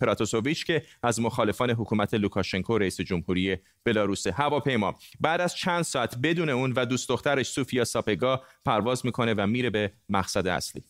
پراتوسوویچ 0.00 0.64
که 0.64 0.82
از 1.02 1.20
مخالفان 1.20 1.70
حکومت 1.70 2.14
لوکاشنکو 2.14 2.78
رئیس 2.78 3.00
جمهوری 3.00 3.56
بلاروس 3.84 4.26
هواپیما. 4.26 4.94
بعد 5.20 5.40
از 5.40 5.54
چند 5.54 5.82
ساعت 5.82 6.18
بدون 6.18 6.48
اون 6.48 6.72
و 6.72 6.86
دوست 6.86 7.08
دخترش 7.08 7.48
سوفیا 7.48 7.84
ساپگا 7.84 8.42
پرواز 8.64 9.06
می‌کنه 9.06 9.34
و 9.34 9.46
میره 9.46 9.70
به 9.70 9.92
مقصد 10.08 10.46
اصلی. 10.46 10.84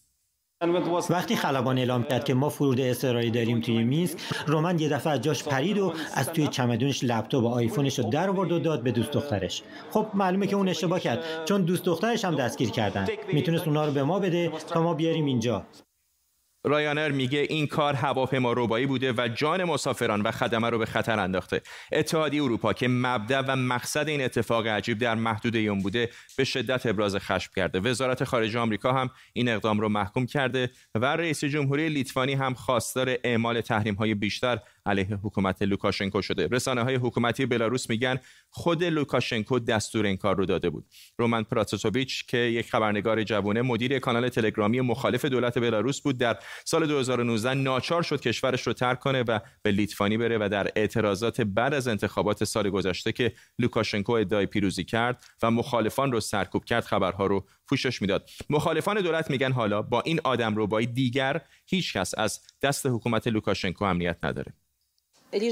وقتی 1.11 1.37
خلبان 1.37 1.79
اعلام 1.79 2.02
کرد 2.02 2.25
که 2.25 2.35
ما 2.35 2.49
فرود 2.49 2.81
اضطراری 2.81 3.31
داریم 3.31 3.61
توی 3.61 3.85
مینسک 3.85 4.19
رومن 4.47 4.79
یه 4.79 4.88
دفعه 4.88 5.12
از 5.12 5.21
جاش 5.21 5.45
پرید 5.45 5.79
و 5.79 5.93
از 6.14 6.33
توی 6.33 6.49
چمدونش 6.49 7.05
لپتاپ 7.05 7.45
و 7.45 7.49
آیفونش 7.49 7.99
رو 7.99 8.11
در 8.11 8.31
آورد 8.31 8.52
و 8.52 8.59
داد 8.59 8.83
به 8.83 8.93
دوست 8.93 9.11
دخترش. 9.11 9.62
خب 9.90 10.07
معلومه 10.14 10.47
که 10.47 10.57
اون 10.57 10.69
اشتباه 10.69 11.00
کرد 11.00 11.25
چون 11.45 11.62
دوست 11.62 11.85
دخترش 11.85 12.25
هم 12.25 12.35
دستگیر 12.35 12.71
کردن. 12.71 13.07
می‌تونست 13.33 13.69
اونا 13.69 13.85
رو 13.87 13.93
به 13.93 14.02
ما 14.02 14.19
بده 14.19 14.52
تا 14.69 14.83
ما 14.83 14.95
بیاریم 14.95 15.25
اینجا. 15.25 15.67
رایانر 16.64 17.11
میگه 17.11 17.38
این 17.38 17.67
کار 17.67 17.95
هواپیما 17.95 18.52
ربایی 18.52 18.87
بوده 18.87 19.12
و 19.12 19.29
جان 19.35 19.64
مسافران 19.64 20.23
و 20.23 20.31
خدمه 20.31 20.71
رو 20.71 20.79
به 20.79 20.87
خطر 20.87 21.21
انداخته. 21.21 21.61
اتحادیه 21.93 22.43
اروپا 22.43 22.73
که 22.73 22.88
مبدا 22.88 23.45
و 23.49 23.57
مقصد 23.57 24.09
این 24.09 24.23
اتفاق 24.23 24.67
عجیب 24.67 24.99
در 24.99 25.14
محدوده 25.14 25.59
اون 25.59 25.79
بوده 25.79 26.09
به 26.37 26.45
شدت 26.45 26.87
ابراز 26.87 27.17
خشم 27.17 27.52
کرده. 27.57 27.81
وزارت 27.81 28.25
خارجه 28.25 28.59
آمریکا 28.59 28.93
هم 28.93 29.11
این 29.33 29.49
اقدام 29.49 29.81
رو 29.81 29.88
محکوم 29.88 30.26
کرده 30.26 30.71
و 30.95 31.07
رئیس 31.07 31.45
جمهوری 31.45 31.88
لیتوانی 31.88 32.35
هم 32.35 32.55
خواستار 32.55 33.17
اعمال 33.25 33.61
تحریم 33.61 33.95
های 33.95 34.14
بیشتر 34.14 34.59
علیه 34.87 35.19
حکومت 35.23 35.63
لوکاشنکو 35.63 36.23
شده. 36.23 36.47
رسانه 36.47 36.83
های 36.83 36.95
حکومتی 36.95 37.47
بلاروس 37.47 37.91
میگن 37.91 38.19
خود 38.51 38.85
لوکاشنکو 38.85 39.59
دستور 39.59 40.07
این 40.07 40.17
کار 40.17 40.37
رو 40.37 40.47
داده 40.47 40.71
بود. 40.71 40.87
رومن 41.19 41.43
پراتوسوویچ 41.43 42.27
که 42.27 42.39
یک 42.39 42.71
خبرنگار 42.71 43.23
جوانه 43.23 43.63
مدیر 43.63 43.99
کانال 43.99 44.29
تلگرامی 44.29 44.81
مخالف 44.81 45.25
دولت 45.25 45.59
بلاروس 45.59 46.01
بود 46.01 46.19
در 46.19 46.39
سال 46.65 46.87
2019 46.87 47.55
ناچار 47.55 48.03
شد 48.03 48.21
کشورش 48.21 48.67
رو 48.67 48.73
ترک 48.73 49.01
کنه 49.01 49.23
و 49.23 49.39
به 49.63 49.71
لیتوانی 49.71 50.17
بره 50.17 50.39
و 50.41 50.49
در 50.49 50.71
اعتراضات 50.77 51.41
بعد 51.41 51.75
از 51.75 51.89
انتخابات 51.89 52.45
سال 52.45 52.71
گذشته 52.71 53.13
که 53.13 53.33
لوکاشنکو 53.59 54.13
ادعای 54.13 54.47
پیروزی 54.47 54.85
کرد 54.85 55.25
و 55.43 55.51
مخالفان 55.51 56.13
رو 56.13 56.21
سرکوب 56.21 56.65
کرد 56.65 56.85
خبرها 56.85 57.27
رو 57.27 57.47
پوشش 57.71 58.03
می‌داد. 58.03 58.31
مخالفان 58.50 59.00
دولت 59.00 59.31
میگن 59.31 59.53
حالا 59.53 59.83
با 59.83 60.00
این 60.00 60.21
آدم 60.25 60.57
رو 60.57 60.67
با 60.67 60.81
دیگر 60.81 61.41
هیچ 61.67 61.97
کس 61.97 62.19
از 62.19 62.41
دست 62.62 62.87
حکومت 62.87 63.27
لوکاشنکو 63.27 63.85
امنیت 63.85 64.17
نداره. 64.23 64.53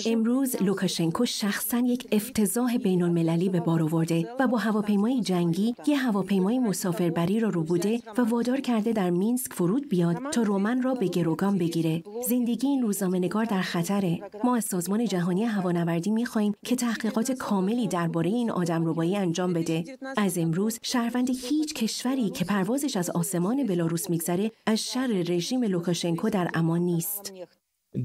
امروز 0.06 0.62
لوکاشنکو 0.62 1.24
شخصا 1.24 1.78
یک 1.78 2.08
افتضاح 2.12 2.76
بین 2.76 3.02
المللی 3.02 3.48
به 3.48 3.60
بار 3.60 3.82
آورده 3.82 4.28
و 4.40 4.46
با 4.46 4.58
هواپیمای 4.58 5.20
جنگی 5.20 5.74
یه 5.86 5.96
هواپیمای 5.96 6.58
مسافربری 6.58 7.40
را 7.40 7.48
ربوده 7.48 8.00
و 8.18 8.22
وادار 8.22 8.60
کرده 8.60 8.92
در 8.92 9.10
مینسک 9.10 9.52
فرود 9.52 9.88
بیاد 9.88 10.16
تا 10.32 10.42
رومن 10.42 10.82
را 10.82 10.94
به 10.94 11.06
گروگان 11.06 11.58
بگیره. 11.58 12.02
زندگی 12.28 12.66
این 12.66 12.82
روزنامه 12.82 13.18
نگار 13.18 13.44
در 13.44 13.60
خطره. 13.60 14.20
ما 14.44 14.56
از 14.56 14.64
سازمان 14.64 15.04
جهانی 15.04 15.44
هوانوردی 15.44 16.10
می‌خواهیم 16.10 16.54
که 16.64 16.76
تحقیقات 16.76 17.32
کاملی 17.32 17.88
درباره 17.88 18.30
این 18.30 18.50
آدم 18.50 18.86
ربایی 18.86 19.16
انجام 19.16 19.52
بده. 19.52 19.84
از 20.16 20.38
امروز 20.38 20.78
شهروند 20.82 21.30
هیچ 21.30 21.74
کشوری 21.74 22.30
که 22.30 22.44
پروازش 22.44 22.96
از 22.96 23.10
آسمان 23.10 23.66
بلاروس 23.66 24.10
میگذره 24.10 24.52
از 24.66 24.78
شر 24.78 25.06
رژیم 25.06 25.64
لوکاشنکو 25.64 26.30
در 26.30 26.50
امان 26.54 26.80
نیست. 26.80 27.32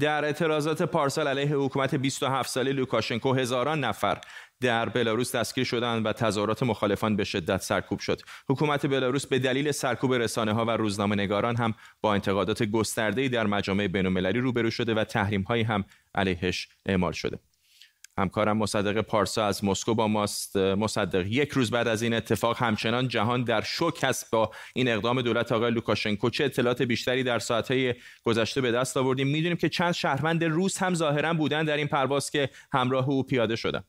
در 0.00 0.24
اعتراضات 0.24 0.82
پارسال 0.82 1.28
علیه 1.28 1.56
حکومت 1.56 1.94
27 1.94 2.50
ساله 2.50 2.72
لوکاشنکو 2.72 3.32
هزاران 3.32 3.84
نفر 3.84 4.20
در 4.60 4.88
بلاروس 4.88 5.34
دستگیر 5.36 5.64
شدند 5.64 6.06
و 6.06 6.12
تظاهرات 6.12 6.62
مخالفان 6.62 7.16
به 7.16 7.24
شدت 7.24 7.62
سرکوب 7.62 7.98
شد. 7.98 8.20
حکومت 8.48 8.86
بلاروس 8.86 9.26
به 9.26 9.38
دلیل 9.38 9.72
سرکوب 9.72 10.14
رسانه 10.14 10.52
ها 10.52 10.64
و 10.64 10.70
روزنامه 10.70 11.16
نگاران 11.16 11.56
هم 11.56 11.74
با 12.00 12.14
انتقادات 12.14 12.62
گسترده‌ای 12.62 13.28
در 13.28 13.46
مجامع 13.46 13.86
بین‌المللی 13.86 14.38
روبرو 14.38 14.70
شده 14.70 14.94
و 14.94 15.04
تحریم 15.04 15.42
هایی 15.42 15.62
هم 15.62 15.84
علیهش 16.14 16.68
اعمال 16.86 17.12
شده. 17.12 17.38
همکارم 18.18 18.56
مصدق 18.56 19.00
پارسا 19.00 19.46
از 19.46 19.64
مسکو 19.64 19.94
با 19.94 20.08
ماست. 20.08 20.56
مصدق 20.56 21.26
یک 21.26 21.50
روز 21.50 21.70
بعد 21.70 21.88
از 21.88 22.02
این 22.02 22.14
اتفاق 22.14 22.56
همچنان 22.62 23.08
جهان 23.08 23.44
در 23.44 23.60
شوک 23.60 24.04
است 24.04 24.30
با 24.30 24.50
این 24.74 24.88
اقدام 24.88 25.22
دولت 25.22 25.52
آقای 25.52 25.70
لوکاشنکو. 25.70 26.30
چه 26.30 26.44
اطلاعات 26.44 26.82
بیشتری 26.82 27.22
در 27.22 27.38
ساعتهای 27.38 27.94
گذشته 28.24 28.60
به 28.60 28.72
دست 28.72 28.96
آوردیم؟ 28.96 29.28
می‌دونیم 29.28 29.56
که 29.56 29.68
چند 29.68 29.92
شهروند 29.92 30.44
روس 30.44 30.82
هم 30.82 30.94
ظاهرا 30.94 31.34
بودن 31.34 31.64
در 31.64 31.76
این 31.76 31.86
پرواز 31.86 32.30
که 32.30 32.50
همراه 32.72 33.08
او 33.08 33.22
پیاده 33.22 33.56
شدن. 33.56 33.84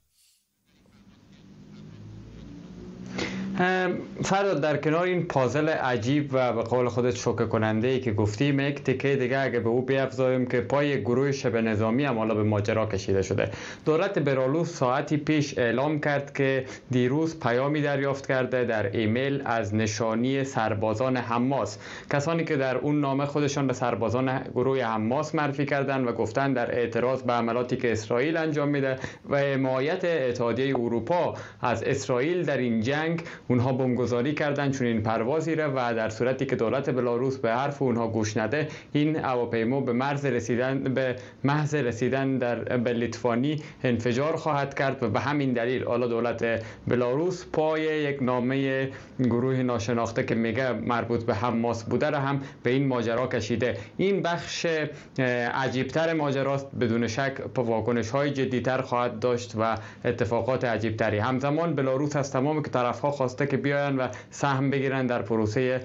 فراد 4.24 4.62
در 4.62 4.78
کنار 4.78 5.04
این 5.04 5.24
پازل 5.24 5.70
عجیب 5.70 6.30
و 6.34 6.54
به 6.54 6.62
قول 6.62 6.88
خودت 6.88 7.16
شوکه 7.16 7.46
کننده 7.46 7.88
ای 7.88 8.00
که 8.00 8.12
گفتیم 8.12 8.60
یک 8.60 8.84
تکه 8.84 9.16
دیگه 9.16 9.40
اگه 9.40 9.60
به 9.60 9.70
او 9.70 9.82
بیافزاییم 9.82 10.46
که 10.46 10.62
پای 10.62 11.02
گروه 11.02 11.32
شبه 11.32 11.62
نظامی 11.62 12.06
هم 12.06 12.18
حالا 12.18 12.36
به 12.36 12.44
ماجرا 12.44 12.86
کشیده 12.86 13.22
شده. 13.22 13.52
دولت 13.86 14.20
برالوس 14.20 14.74
ساعتی 14.74 15.18
پیش 15.18 15.58
اعلام 15.58 16.00
کرد 16.00 16.34
که 16.34 16.66
دیروز 16.92 17.40
پیامی 17.40 17.82
دریافت 17.82 18.28
کرده 18.28 18.64
در 18.64 18.98
ایمیل 18.98 19.42
از 19.46 19.76
نشانی 19.76 20.44
سربازان 20.44 21.18
حماس. 21.18 21.78
کسانی 22.12 22.44
که 22.44 22.56
در 22.56 22.78
اون 22.78 23.02
نامه 23.02 23.26
خودشان 23.26 23.68
به 23.68 23.74
سربازان 23.74 24.40
گروه 24.40 24.84
حماس 24.84 25.36
معرفی 25.36 25.66
کردند 25.66 26.08
و 26.08 26.12
گفتن 26.12 26.54
در 26.54 26.72
اعتراض 26.72 27.24
به 27.24 27.34
عملاتی 27.34 27.78
که 27.78 27.92
اسرائیل 27.92 28.38
انجام 28.38 28.70
میده 28.70 28.96
و 29.30 29.38
حمایت 29.38 30.06
اتحادیه 30.06 30.76
اروپا 30.76 31.34
از 31.62 31.84
اسرائیل 31.84 32.44
در 32.44 32.58
این 32.58 32.82
جنگ 32.82 33.22
اونها 33.48 33.74
بمبگذاری 33.74 34.34
کردن 34.34 34.72
چون 34.72 34.88
این 34.88 35.02
پروازی 35.02 35.56
را 35.56 35.72
و 35.76 35.94
در 35.94 36.10
صورتی 36.10 36.46
که 36.46 36.56
دولت 36.56 36.90
بلاروس 36.90 37.38
به 37.38 37.52
حرف 37.52 37.82
اونها 37.82 38.08
گوش 38.08 38.38
نده 38.38 38.68
این 38.94 39.16
هواپیما 39.16 39.82
به 39.82 39.94
مرز 39.94 40.26
رسیدن 40.26 40.84
به 40.84 41.16
محض 41.44 41.76
رسیدن 41.76 42.38
در 42.38 42.78
به 42.78 42.94
لیتوانی 42.94 43.62
انفجار 43.84 44.36
خواهد 44.36 44.74
کرد 44.74 45.04
و 45.04 45.10
به 45.10 45.20
همین 45.20 45.54
دلیل 45.54 45.84
حالا 45.84 46.08
دولت 46.08 46.64
بلاروس 46.88 47.46
پای 47.54 47.82
یک 47.82 48.24
نامه 48.24 48.90
گروه 49.20 49.56
ناشناخته 49.56 50.24
که 50.24 50.36
میگه 50.36 50.74
مربوط 50.74 51.24
به 51.24 51.34
حماس 51.34 51.84
بوده 51.84 52.10
را 52.10 52.20
هم 52.20 52.42
به 52.64 52.70
این 52.70 52.88
ماجرا 52.88 53.28
کشیده. 53.28 53.78
این 53.98 54.22
بخش 54.22 54.66
عجیبتر 55.54 56.14
ماجراست 56.14 56.68
بدون 56.80 57.08
شک 57.08 57.34
واکنش 57.56 58.10
های 58.10 58.32
جدیتر 58.32 58.82
خواهد 58.82 59.20
داشت 59.20 59.54
و 59.60 59.78
اتفاقات 60.06 60.64
عجیبتری. 60.64 61.18
همزمان 61.18 61.76
بلاروس 61.76 62.16
از 62.16 62.32
تمام 62.32 62.64
که 62.64 62.70
طرف 62.70 63.00
ها 63.00 63.12
خواسته 63.36 63.52
که 63.52 63.58
بیاین 63.58 63.98
و 63.98 64.08
سهم 64.32 64.70
بگیرن 64.70 65.08
در 65.08 65.22
پروسه 65.22 65.82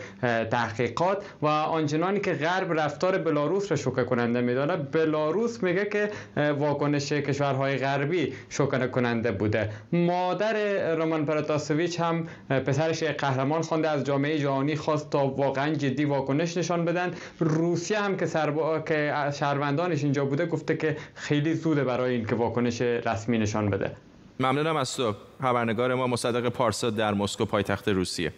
تحقیقات 0.51 1.25
و 1.43 1.47
آنچنانی 1.47 2.21
که 2.21 2.33
غرب 2.33 2.81
رفتار 2.81 3.19
بلاروس 3.19 3.71
را 3.71 3.77
شوکه 3.77 4.05
کننده 4.05 4.41
میدانه 4.41 4.77
بلاروس 4.77 5.63
میگه 5.63 5.85
که 5.85 6.11
واکنش 6.37 7.13
کشورهای 7.13 7.77
غربی 7.77 8.33
شوکه 8.49 8.87
کننده 8.87 9.33
بوده. 9.33 9.71
مادر 9.93 10.55
رومان 10.95 11.27
پراتاسویچ 11.27 12.01
هم 12.01 12.27
پسرش 12.49 13.03
قهرمان 13.03 13.63
خوانده 13.63 13.89
از 13.89 14.05
جامعه 14.05 14.39
جهانی 14.39 14.77
خواست 14.77 15.11
تا 15.11 15.27
واقعا 15.27 15.75
جدی 15.75 16.05
واکنش 16.05 16.57
نشان 16.57 16.85
بدن. 16.85 17.11
روسیه 17.41 17.99
هم 17.99 18.17
که 18.17 18.27
سربا... 18.27 18.81
که 18.81 19.13
شهروندانش 19.33 20.05
اینجا 20.05 20.25
بوده 20.25 20.47
گفته 20.47 20.77
که 20.77 20.97
خیلی 21.15 21.55
زوده 21.55 21.85
برای 21.85 22.15
اینکه 22.15 22.35
واکنش 22.35 22.81
رسمی 22.81 23.39
نشان 23.39 23.71
بده. 23.71 24.10
ممنونم 24.41 24.77
از 24.77 24.97
تو. 24.97 25.15
خبرنگار 25.43 25.95
ما 25.95 26.07
مصدق 26.07 26.49
پارسا 26.49 26.91
در 26.91 27.15
مسکو 27.15 27.45
پایتخت 27.45 27.89
روسیه. 27.89 28.33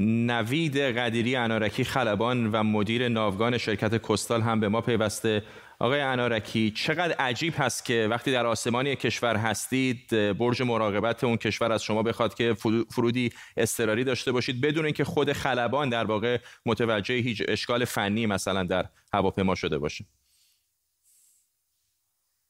نوید 0.00 0.76
قدیری 0.78 1.36
انارکی 1.36 1.84
خلبان 1.84 2.50
و 2.52 2.62
مدیر 2.62 3.08
ناوگان 3.08 3.58
شرکت 3.58 3.96
کوستال 3.96 4.40
هم 4.40 4.60
به 4.60 4.68
ما 4.68 4.80
پیوسته. 4.80 5.42
آقای 5.78 6.00
انارکی 6.00 6.70
چقدر 6.70 7.12
عجیب 7.12 7.54
هست 7.56 7.84
که 7.84 8.08
وقتی 8.10 8.32
در 8.32 8.46
آسمانی 8.46 8.96
کشور 8.96 9.36
هستید 9.36 10.08
برج 10.38 10.62
مراقبت 10.62 11.24
اون 11.24 11.36
کشور 11.36 11.72
از 11.72 11.82
شما 11.82 12.02
بخواد 12.02 12.34
که 12.34 12.54
فرودی 12.90 13.30
اضطراری 13.56 14.04
داشته 14.04 14.32
باشید 14.32 14.60
بدون 14.60 14.84
اینکه 14.84 15.04
خود 15.04 15.32
خلبان 15.32 15.88
در 15.88 16.04
واقع 16.04 16.38
متوجه 16.66 17.14
هیچ 17.14 17.42
اشکال 17.48 17.84
فنی 17.84 18.26
مثلا 18.26 18.62
در 18.62 18.88
هواپیما 19.12 19.54
شده 19.54 19.78
باشه. 19.78 20.04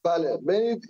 بله 0.03 0.37
ببینید 0.47 0.87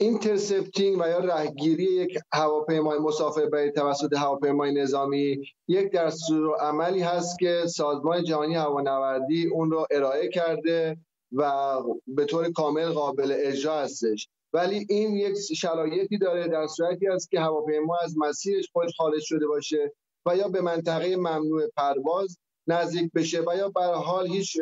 intercepting 0.00 0.98
و 1.00 1.08
یا 1.08 1.18
رهگیری 1.18 1.84
یک 1.84 2.18
هواپیمای 2.32 2.98
مسافربری 2.98 3.70
توسط 3.70 4.16
هواپیمای 4.16 4.72
نظامی 4.72 5.42
یک 5.68 5.92
دستور 5.92 6.56
عملی 6.60 7.00
هست 7.00 7.38
که 7.38 7.62
سازمان 7.66 8.24
جهانی 8.24 8.54
هوانوردی 8.54 9.46
اون 9.46 9.70
رو 9.70 9.86
ارائه 9.90 10.28
کرده 10.28 10.96
و 11.32 11.74
به 12.06 12.24
طور 12.24 12.52
کامل 12.52 12.88
قابل 12.88 13.34
اجرا 13.36 13.80
هستش. 13.80 14.28
ولی 14.52 14.86
این 14.88 15.16
یک 15.16 15.36
شرایطی 15.56 16.18
داره 16.18 16.48
در 16.48 16.66
صورتی 16.66 17.08
است 17.08 17.30
که 17.30 17.40
هواپیما 17.40 17.96
از 18.04 18.14
مسیرش 18.18 18.68
خودش 18.72 18.90
خارج 18.96 19.22
شده 19.22 19.46
باشه 19.46 19.92
و 20.26 20.36
یا 20.36 20.48
به 20.48 20.60
منطقه 20.60 21.16
ممنوع 21.16 21.66
پرواز 21.76 22.38
نزدیک 22.66 23.12
بشه 23.14 23.40
و 23.40 23.56
یا 23.56 23.68
به 23.68 23.80
حال 23.80 24.26
هیچ 24.26 24.56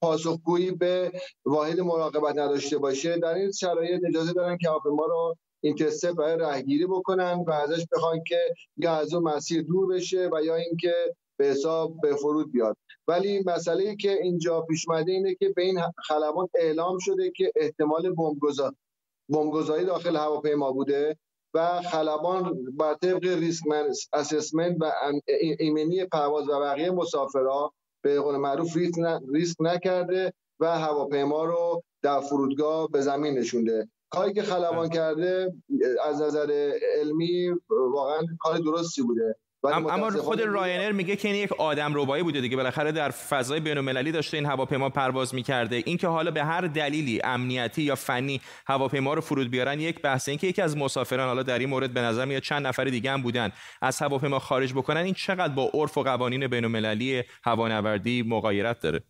پاسخگویی 0.00 0.70
به 0.70 1.12
واحد 1.44 1.80
مراقبت 1.80 2.38
نداشته 2.38 2.78
باشه 2.78 3.18
در 3.18 3.34
این 3.34 3.52
شرایط 3.52 4.00
اجازه 4.08 4.32
دارن 4.32 4.58
که 4.58 4.68
هواپیما 4.68 5.06
رو 5.06 5.36
اینترسپت 5.60 6.14
برای 6.14 6.36
رهگیری 6.36 6.86
بکنن 6.86 7.44
و 7.46 7.50
ازش 7.50 7.84
بخوان 7.92 8.24
که 8.26 8.40
یا 8.76 8.96
از 8.96 9.14
اون 9.14 9.22
مسیر 9.22 9.62
دور 9.62 9.94
بشه 9.94 10.28
و 10.32 10.44
یا 10.44 10.56
اینکه 10.56 10.94
به 11.38 11.46
حساب 11.46 12.00
به 12.00 12.14
فرود 12.14 12.52
بیاد. 12.52 12.76
ولی 13.08 13.42
مسئله 13.46 13.96
که 13.96 14.12
اینجا 14.12 14.60
پیش 14.60 14.88
اومده 14.88 15.12
اینه 15.12 15.34
که 15.34 15.48
به 15.56 15.62
این 15.62 15.80
خلبان 16.08 16.48
اعلام 16.54 16.98
شده 16.98 17.30
که 17.36 17.52
احتمال 17.56 18.14
بمبگذاری 19.28 19.84
داخل 19.84 20.16
هواپیما 20.16 20.72
بوده 20.72 21.16
و 21.54 21.82
خلبان 21.82 22.64
بر 22.78 22.94
طبق 22.94 23.24
ریسک 23.24 23.64
اسسمنت 24.12 24.76
و 24.80 24.92
ایمنی 25.58 26.04
پرواز 26.04 26.48
و 26.48 26.60
بقیه 26.60 26.90
مسافرها 26.90 27.72
به 28.08 28.20
قول 28.20 28.36
معروف 28.36 28.76
ریسک 29.32 29.56
نکرده 29.60 30.32
و 30.60 30.78
هواپیما 30.78 31.44
رو 31.44 31.82
در 32.02 32.20
فرودگاه 32.20 32.88
به 32.88 33.00
زمین 33.00 33.38
نشونده. 33.38 33.88
کاری 34.10 34.32
که 34.32 34.42
خلبان 34.42 34.88
کرده 34.88 35.54
از 36.04 36.22
نظر 36.22 36.72
علمی 37.00 37.50
واقعا 37.70 38.20
کار 38.40 38.58
درستی 38.58 39.02
بوده. 39.02 39.36
اما 39.64 40.10
خود 40.10 40.40
راینر 40.40 40.92
میگه 40.92 41.16
که 41.16 41.28
این 41.28 41.36
یک 41.36 41.52
آدم 41.52 41.92
ربایی 41.94 42.22
بوده 42.22 42.40
دیگه. 42.40 42.56
بالاخره 42.56 42.92
در 42.92 43.10
فضای 43.10 43.60
بین 43.60 43.78
المللی 43.78 44.12
داشته 44.12 44.36
این 44.36 44.46
هواپیما 44.46 44.88
پرواز 44.88 45.34
می‌کرده. 45.34 45.82
اینکه 45.86 46.08
حالا 46.08 46.30
به 46.30 46.44
هر 46.44 46.60
دلیلی 46.60 47.20
امنیتی 47.24 47.82
یا 47.82 47.94
فنی 47.94 48.40
هواپیما 48.66 49.14
رو 49.14 49.20
فرود 49.20 49.50
بیارن 49.50 49.80
یک 49.80 50.02
بحثه 50.02 50.30
اینکه 50.30 50.46
یکی 50.46 50.62
از 50.62 50.76
مسافران 50.76 51.28
حالا 51.28 51.42
در 51.42 51.58
این 51.58 51.68
مورد 51.68 51.94
به 51.94 52.00
نظر 52.00 52.24
میاد 52.24 52.42
چند 52.42 52.66
نفر 52.66 52.84
دیگه 52.84 53.10
هم 53.10 53.22
بودن 53.22 53.52
از 53.82 53.98
هواپیما 53.98 54.38
خارج 54.38 54.72
بکنن 54.72 55.00
این 55.00 55.14
چقدر 55.14 55.54
با 55.54 55.70
عرف 55.74 55.98
و 55.98 56.02
قوانین 56.02 56.46
بین 56.46 56.64
المللی 56.64 57.22
هوانوردی 57.44 58.22
مغایرت 58.22 58.80
داره؟ 58.80 59.02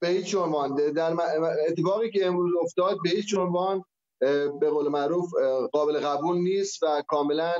به 0.00 0.08
هیچ 0.08 0.34
عنوان. 0.34 0.92
در 0.92 1.16
اتفاقی 1.68 2.10
که 2.10 2.26
امروز 2.26 2.52
افتاد 2.62 2.96
به 3.04 3.10
هیچ 3.10 3.34
عنوان 3.34 3.84
به 4.60 4.70
قول 4.70 4.88
معروف 4.88 5.30
قابل 5.72 6.00
قبول 6.00 6.36
نیست 6.36 6.82
و 6.82 7.02
کاملا 7.08 7.52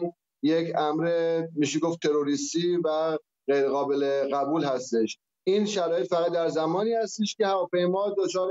یک 0.43 0.73
امر 0.77 1.43
میشه 1.55 1.79
گفت 1.79 2.03
تروریستی 2.03 2.77
و 2.85 3.19
غیر 3.47 3.69
قابل 3.69 4.29
قبول 4.33 4.65
هستش. 4.65 5.19
این 5.45 5.67
شرایط 5.67 6.07
فقط 6.07 6.33
در 6.33 6.49
زمانی 6.49 6.93
هستش 6.93 7.35
که 7.35 7.47
هواپیما 7.47 8.15
دچار 8.19 8.51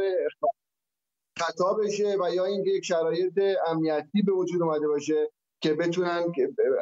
خطا 1.40 1.74
بشه 1.74 2.18
و 2.22 2.34
یا 2.34 2.46
اینکه 2.46 2.70
یک 2.70 2.86
شرایط 2.86 3.40
امنیتی 3.68 4.22
به 4.22 4.32
وجود 4.32 4.62
اومده 4.62 4.88
باشه 4.88 5.32
که 5.62 5.74
بتونن 5.74 6.32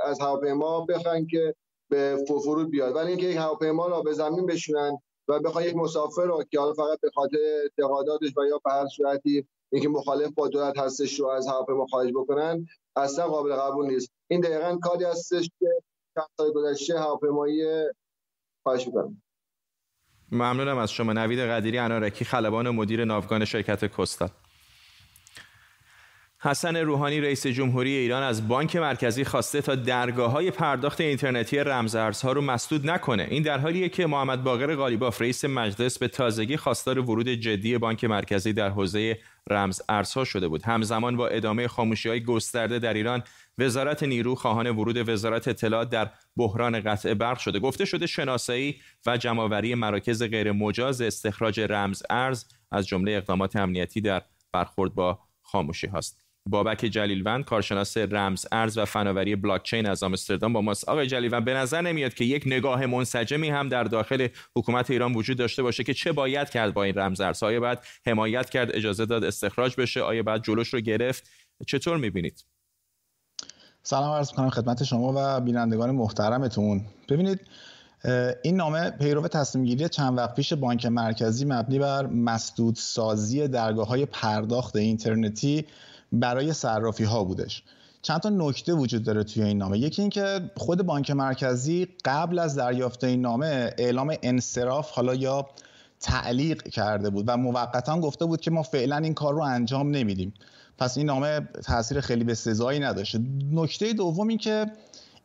از 0.04 0.22
هواپیما 0.22 0.86
بخوان 0.86 1.28
که 1.28 1.56
به 1.90 2.26
فرود 2.28 2.70
بیاد. 2.70 2.96
ولی 2.96 3.08
اینکه 3.08 3.26
یک 3.26 3.38
هواپیما 3.38 3.88
را 3.88 4.02
به 4.02 4.14
زمین 4.14 4.46
بشونن 4.46 4.98
و 5.28 5.40
بخوان 5.40 5.64
یک 5.64 5.76
مسافر 5.76 6.26
رو 6.26 6.44
که 6.52 6.60
حالا 6.60 6.74
فقط 6.74 7.00
به 7.02 7.10
خاطر 7.16 7.38
اعتقاداتش 7.64 8.38
و 8.38 8.46
یا 8.46 8.62
به 8.66 8.72
هر 8.72 8.88
صورتی 8.88 9.48
اینکه 9.76 9.90
مخالف 9.90 10.32
با 10.34 10.48
دولت 10.48 10.78
هستش 10.78 11.20
رو 11.20 11.28
از 11.28 11.48
هواپیما 11.48 11.86
خارج 11.86 12.12
بکنن 12.16 12.68
اصلا 12.96 13.28
قابل 13.28 13.56
قبول 13.56 13.86
نیست. 13.86 14.10
این 14.28 14.42
دقیقا 14.42 14.78
کاری 14.78 15.04
هستش 15.04 15.50
که 15.60 15.68
چند 16.16 16.28
سال 16.38 16.52
گذشته 16.54 17.00
هواپیمایی 17.00 17.64
خواهش 18.64 18.88
می‌کنم 18.88 19.22
ممنونم 20.32 20.78
از 20.78 20.92
شما. 20.92 21.14
نوید 21.14 21.40
قدیری 21.40 21.78
انارکی 21.78 22.26
خلبان 22.26 22.68
و 22.68 22.72
مدیر 22.72 23.06
ناوگان 23.06 23.46
شرکت 23.46 23.86
کوستال. 23.86 24.30
حسن 26.46 26.78
روحانی 26.78 27.22
رئیس 27.22 27.48
جمهوری 27.48 27.90
ایران 27.96 28.24
از 28.24 28.48
بانک 28.48 28.76
مرکزی 28.76 29.26
خواسته 29.26 29.62
تا 29.62 29.76
درگاه 29.76 30.32
های 30.32 30.52
پرداخت 30.52 31.02
اینترنتی 31.02 31.58
رمزارزها 31.58 32.32
رو 32.32 32.42
مسدود 32.42 32.90
نکنه. 32.90 33.28
این 33.30 33.44
در 33.44 33.58
حالیه 33.58 33.90
که 33.90 34.08
محمد 34.08 34.44
باقر 34.44 34.76
غالیباف 34.76 35.22
رئیس 35.22 35.46
مجلس 35.46 35.98
به 35.98 36.08
تازگی 36.08 36.58
خواستار 36.58 37.00
ورود 37.00 37.30
جدی 37.30 37.78
بانک 37.78 38.04
مرکزی 38.04 38.54
در 38.54 38.70
حوزه 38.70 39.18
رمز 39.50 39.82
ارزها 39.90 40.24
شده 40.24 40.48
بود. 40.48 40.64
همزمان 40.64 41.18
با 41.18 41.28
ادامه 41.28 41.68
خاموشی 41.68 42.10
های 42.10 42.24
گسترده 42.24 42.80
در 42.80 42.94
ایران 42.94 43.24
وزارت 43.58 44.04
نیرو 44.04 44.36
خواهان 44.36 44.68
ورود 44.68 45.10
وزارت 45.10 45.48
اطلاعات 45.48 45.90
در 45.90 46.10
بحران 46.38 46.80
قطع 46.80 47.14
برق 47.14 47.38
شده. 47.38 47.60
گفته 47.60 47.86
شده 47.86 48.08
شناسایی 48.08 48.82
و 49.06 49.18
جمعآوری 49.18 49.76
مراکز 49.76 50.24
غیر 50.24 50.52
مجاز 50.52 51.02
استخراج 51.02 51.60
رمز 51.60 52.04
ارز 52.10 52.46
از 52.72 52.88
جمله 52.88 53.12
اقدامات 53.12 53.56
امنیتی 53.56 54.02
در 54.02 54.22
برخورد 54.54 54.96
با 54.96 55.20
خاموشی 55.42 55.88
هاست. 55.88 56.25
بابک 56.50 56.86
جلیلوند 56.86 57.46
کارشناس 57.46 57.98
رمز 57.98 58.46
ارز 58.52 58.78
و 58.78 58.86
فناوری 58.86 59.36
بلاکچین 59.36 59.86
از 59.86 60.04
آمستردام 60.04 60.54
با 60.54 60.62
ماست. 60.62 60.90
آقای 60.90 61.08
جلیلوند 61.08 61.46
به 61.46 61.54
نظر 61.54 61.82
نمیاد 61.82 62.14
که 62.14 62.26
یک 62.26 62.44
نگاه 62.46 62.86
منسجمی 62.86 63.50
هم 63.50 63.70
در 63.70 63.84
داخل 63.84 64.28
حکومت 64.56 64.92
ایران 64.92 65.14
وجود 65.14 65.38
داشته 65.38 65.64
باشه 65.64 65.84
که 65.84 65.94
چه 65.94 66.12
باید 66.12 66.50
کرد 66.50 66.74
با 66.74 66.84
این 66.84 66.98
رمز 66.98 67.22
ارز؟ 67.22 67.44
آیا 67.44 67.60
باید 67.60 67.80
حمایت 68.06 68.50
کرد 68.50 68.76
اجازه 68.76 69.06
داد 69.06 69.24
استخراج 69.24 69.76
بشه؟ 69.76 70.02
آیا 70.02 70.24
باید 70.24 70.42
جلوش 70.42 70.74
رو 70.74 70.80
گرفت؟ 70.80 71.30
چطور 71.68 71.98
می‌بینید؟ 71.98 72.46
سلام 73.84 74.14
عرض 74.14 74.32
می‌کنم 74.32 74.50
خدمت 74.50 74.84
شما 74.84 75.14
و 75.18 75.42
بینندگان 75.42 75.92
محترمتون. 75.92 76.86
ببینید 77.10 77.40
این 78.44 78.56
نامه 78.56 78.90
پیرو 78.90 79.28
تصمیم 79.28 79.66
گیری 79.66 79.90
چند 79.90 80.18
وقت 80.18 80.36
پیش 80.36 80.54
بانک 80.54 80.86
مرکزی 80.86 81.46
مبنی 81.46 81.80
بر 81.80 82.06
مسدود 82.08 82.76
سازی 82.76 83.48
درگاه 83.48 83.88
های 83.88 84.06
پرداخت 84.06 84.76
اینترنتی 84.76 85.66
برای 86.12 86.54
صرافی 86.54 87.04
ها 87.04 87.24
بودش. 87.24 87.64
چند 88.02 88.20
تا 88.20 88.30
نکته 88.30 88.74
وجود 88.74 89.04
داره 89.04 89.24
توی 89.24 89.44
این 89.44 89.58
نامه. 89.58 89.80
یکی 89.80 90.02
اینکه 90.02 90.52
خود 90.56 90.84
بانک 90.84 91.12
مرکزی 91.12 91.88
قبل 92.06 92.40
از 92.40 92.56
دریافت 92.56 93.04
این 93.04 93.22
نامه 93.22 93.74
اعلام 93.78 94.16
انصراف 94.24 94.92
حالا 94.92 95.16
یا 95.16 95.50
تعلیق 96.00 96.68
کرده 96.68 97.10
بود 97.10 97.26
و 97.28 97.38
موقتا 97.38 98.00
گفته 98.00 98.26
بود 98.26 98.42
که 98.42 98.52
ما 98.52 98.64
فعلا 98.64 98.98
این 98.98 99.14
کار 99.14 99.34
رو 99.34 99.42
انجام 99.42 99.92
نمیدیم. 99.92 100.34
پس 100.78 100.98
این 100.98 101.06
نامه 101.06 101.42
تاثیر 101.64 102.02
خیلی 102.02 102.24
به 102.24 102.34
سزایی 102.34 102.80
نداشته 102.80 103.20
نکته 103.52 103.94
دوم 103.94 104.28
این 104.28 104.38
که 104.38 104.66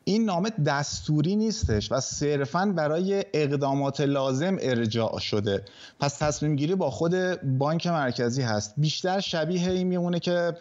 این 0.03 0.25
نامه 0.25 0.49
دستوری 0.49 1.35
نیستش 1.35 1.91
و 1.91 1.99
صرفا 1.99 2.73
برای 2.75 3.25
اقدامات 3.33 4.01
لازم 4.01 4.57
ارجاع 4.59 5.19
شده. 5.19 5.63
پس 5.99 6.17
تصمیم 6.17 6.55
گیری 6.55 6.75
با 6.75 6.89
خود 6.89 7.13
بانک 7.57 7.87
مرکزی 7.87 8.41
هست. 8.41 8.73
بیشتر 8.77 9.19
شبیه 9.19 9.71
این 9.71 9.87
میمونه 9.87 10.19
که 10.19 10.57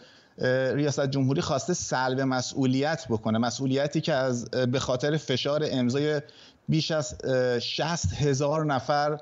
ریاست 0.75 1.07
جمهوری 1.07 1.41
خواسته 1.41 1.75
سلب 1.75 2.21
مسئولیت 2.21 3.07
بکنه. 3.09 3.39
مسئولیتی 3.39 4.01
که 4.01 4.13
از 4.13 4.51
به 4.51 4.79
خاطر 4.79 5.17
فشار 5.17 5.67
امضای 5.71 6.21
بیش 6.69 6.91
از 6.91 7.17
60 7.61 8.15
هزار 8.15 8.65
نفر 8.65 9.19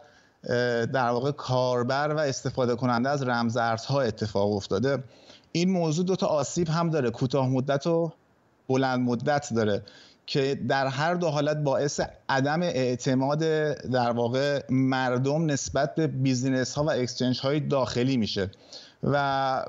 در 0.93 1.11
واقع 1.11 1.31
کاربر 1.31 2.13
و 2.15 2.19
استفاده 2.19 2.75
کننده 2.75 3.09
از 3.09 3.23
رمزارزها 3.23 4.01
اتفاق 4.01 4.53
افتاده. 4.53 5.05
این 5.53 5.71
موضوع 5.71 6.05
دو 6.05 6.17
تا 6.17 6.27
آسیب 6.27 6.69
هم 6.69 6.91
داره. 6.91 7.11
کوتاه 7.11 7.49
مدت 7.49 7.87
و 7.87 8.13
بلند 8.69 9.01
مدت 9.01 9.49
داره. 9.55 9.83
که 10.29 10.59
در 10.69 10.87
هر 10.87 11.15
دو 11.15 11.29
حالت 11.29 11.57
باعث 11.57 12.01
عدم 12.29 12.63
اعتماد 12.63 13.39
در 13.75 14.11
واقع 14.11 14.63
مردم 14.71 15.51
نسبت 15.51 15.95
به 15.95 16.07
business 16.07 16.75
ها 16.75 16.85
و 16.85 16.91
exchange 16.91 17.41
های 17.41 17.61
داخلی 17.61 18.17
میشه 18.17 18.51
و 19.03 19.65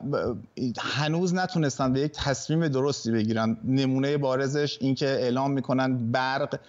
هنوز 0.80 1.34
نتونستن 1.34 1.94
به 1.94 2.00
یک 2.00 2.12
تصمیم 2.12 2.68
درستی 2.68 3.12
بگیرن. 3.12 3.58
نمونه 3.64 4.18
بارزش 4.18 4.78
اینکه 4.82 5.06
اعلام 5.06 5.52
می‌کنن 5.52 6.12
برق 6.12 6.60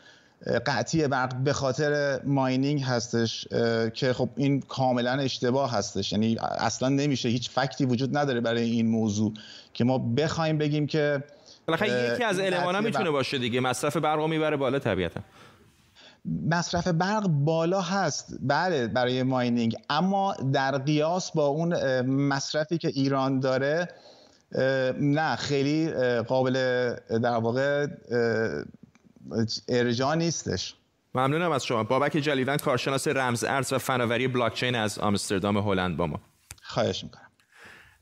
قطعی 0.67 1.09
برق 1.09 1.37
به 1.37 1.53
خاطر 1.53 2.21
ماینینگ 2.25 2.83
هستش 2.83 3.49
که 3.95 4.13
خب 4.13 4.29
این 4.37 4.61
کاملا 4.61 5.13
اشتباه 5.13 5.73
هستش. 5.73 6.13
یعنی 6.13 6.37
اصلا 6.41 6.89
نمیشه 6.89 7.29
هیچ 7.29 7.51
فکتی 7.51 7.85
وجود 7.85 8.17
نداره 8.17 8.41
برای 8.41 8.63
این 8.63 8.87
موضوع 8.87 9.33
که 9.75 9.85
ما 9.85 9.99
بخوایم 9.99 10.59
بگیم 10.59 10.87
که 10.87 11.25
بالاخره 11.71 12.15
یکی 12.15 12.25
از 12.25 12.41
المانا 12.41 12.81
می‌تونه 12.81 13.11
باشه 13.11 13.39
دیگه. 13.39 13.61
مصرف 13.61 13.97
برق 13.97 14.27
می‌بره 14.27 14.57
بالا 14.57 14.79
طبیعتا. 14.79 15.21
مصرف 16.51 16.89
برق 16.89 17.27
بالا 17.29 17.81
هست. 17.81 18.35
بله 18.41 18.87
برای 18.87 19.23
ماینینگ. 19.23 19.77
اما 19.91 20.35
در 20.53 20.79
قیاس 20.79 21.33
با 21.33 21.47
اون 21.47 22.01
مصرفی 22.03 22.79
که 22.79 22.89
ایران 22.89 23.41
داره 23.41 23.89
نه 25.01 25.37
خیلی 25.37 25.91
قابل 26.21 26.53
در 27.09 27.37
واقع 27.37 27.87
ارجاع 29.69 30.15
نیستش. 30.15 30.75
ممنونم 31.15 31.53
از 31.53 31.65
شما. 31.65 31.85
بابک 31.85 32.17
جلیوند 32.17 32.63
کارشناس 32.63 33.09
رمز 33.09 33.45
ارز 33.45 33.73
و 33.73 33.79
فناوری 33.79 34.29
بلاکچین 34.29 34.75
از 34.75 34.99
آمستردام 34.99 35.57
هلند 35.57 35.97
با 35.97 36.07
ما. 36.07 36.21
خواهش 36.63 37.05
می‌کنم. 37.05 37.30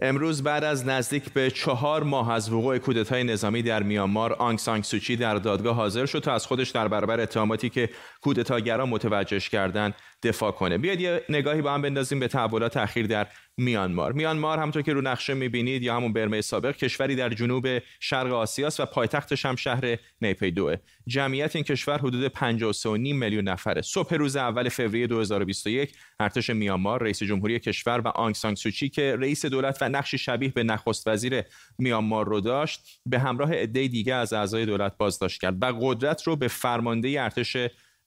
امروز 0.00 0.42
بعد 0.42 0.64
از 0.64 0.86
نزدیک 0.86 1.32
به 1.32 1.50
چهار 1.50 2.02
ماه 2.02 2.32
از 2.32 2.52
وقوع 2.52 2.78
کودتای 2.78 3.24
نظامی 3.24 3.62
در 3.62 3.82
میانمار 3.82 4.32
آنگ 4.32 4.58
سانگ 4.58 4.84
سوچی 4.84 5.16
در 5.16 5.34
دادگاه 5.34 5.76
حاضر 5.76 6.06
شد 6.06 6.18
تا 6.18 6.32
از 6.32 6.46
خودش 6.46 6.70
در 6.70 6.88
برابر 6.88 7.20
اتهاماتی 7.20 7.70
که 7.70 7.90
کودتاگران 8.22 8.88
متوجهش 8.88 9.48
کردند 9.48 9.94
دفاع 10.22 10.50
کنه. 10.50 10.78
بیاید 10.78 11.00
یه 11.00 11.24
نگاهی 11.28 11.62
با 11.62 11.74
هم 11.74 11.82
بندازیم 11.82 12.20
به 12.20 12.28
تحولات 12.28 12.76
اخیر 12.76 13.06
در 13.06 13.26
میانمار. 13.56 14.12
میانمار 14.12 14.58
همونطور 14.58 14.82
که 14.82 14.92
رو 14.92 15.00
نقشه 15.00 15.34
می‌بینید 15.34 15.82
یا 15.82 15.96
همون 15.96 16.12
برمه 16.12 16.40
سابق 16.40 16.76
کشوری 16.76 17.16
در 17.16 17.28
جنوب 17.28 17.66
شرق 18.00 18.32
آسیاست 18.32 18.80
و 18.80 18.86
پایتختش 18.86 19.46
هم 19.46 19.56
شهر 19.56 19.96
نیپیدوه 20.22 20.76
جمعیت 21.06 21.56
این 21.56 21.64
کشور 21.64 21.98
حدود 21.98 22.32
53.5 22.32 23.14
میلیون 23.14 23.48
نفره. 23.48 23.82
صبح 23.82 24.14
روز 24.14 24.36
اول 24.36 24.68
فوریه 24.68 25.06
2021 25.06 25.92
ارتش 26.20 26.50
میانمار 26.50 27.02
رئیس 27.02 27.22
جمهوری 27.22 27.58
کشور 27.58 28.00
و 28.00 28.08
آنگ 28.08 28.34
سانگ 28.34 28.56
سوچی 28.56 28.88
که 28.88 29.16
رئیس 29.18 29.46
دولت 29.46 29.78
و 29.80 29.88
نقشی 29.88 30.18
شبیه 30.18 30.48
به 30.50 30.62
نخست 30.62 31.08
وزیر 31.08 31.42
میانمار 31.78 32.26
رو 32.26 32.40
داشت 32.40 33.00
به 33.06 33.18
همراه 33.18 33.54
عده 33.54 33.88
دیگه 33.88 34.14
از 34.14 34.32
اعضای 34.32 34.66
دولت 34.66 34.96
بازداشت 34.98 35.40
کرد 35.40 35.62
و 35.62 35.72
قدرت 35.80 36.22
رو 36.22 36.36
به 36.36 36.48
فرمانده 36.48 37.22
ارتش 37.22 37.56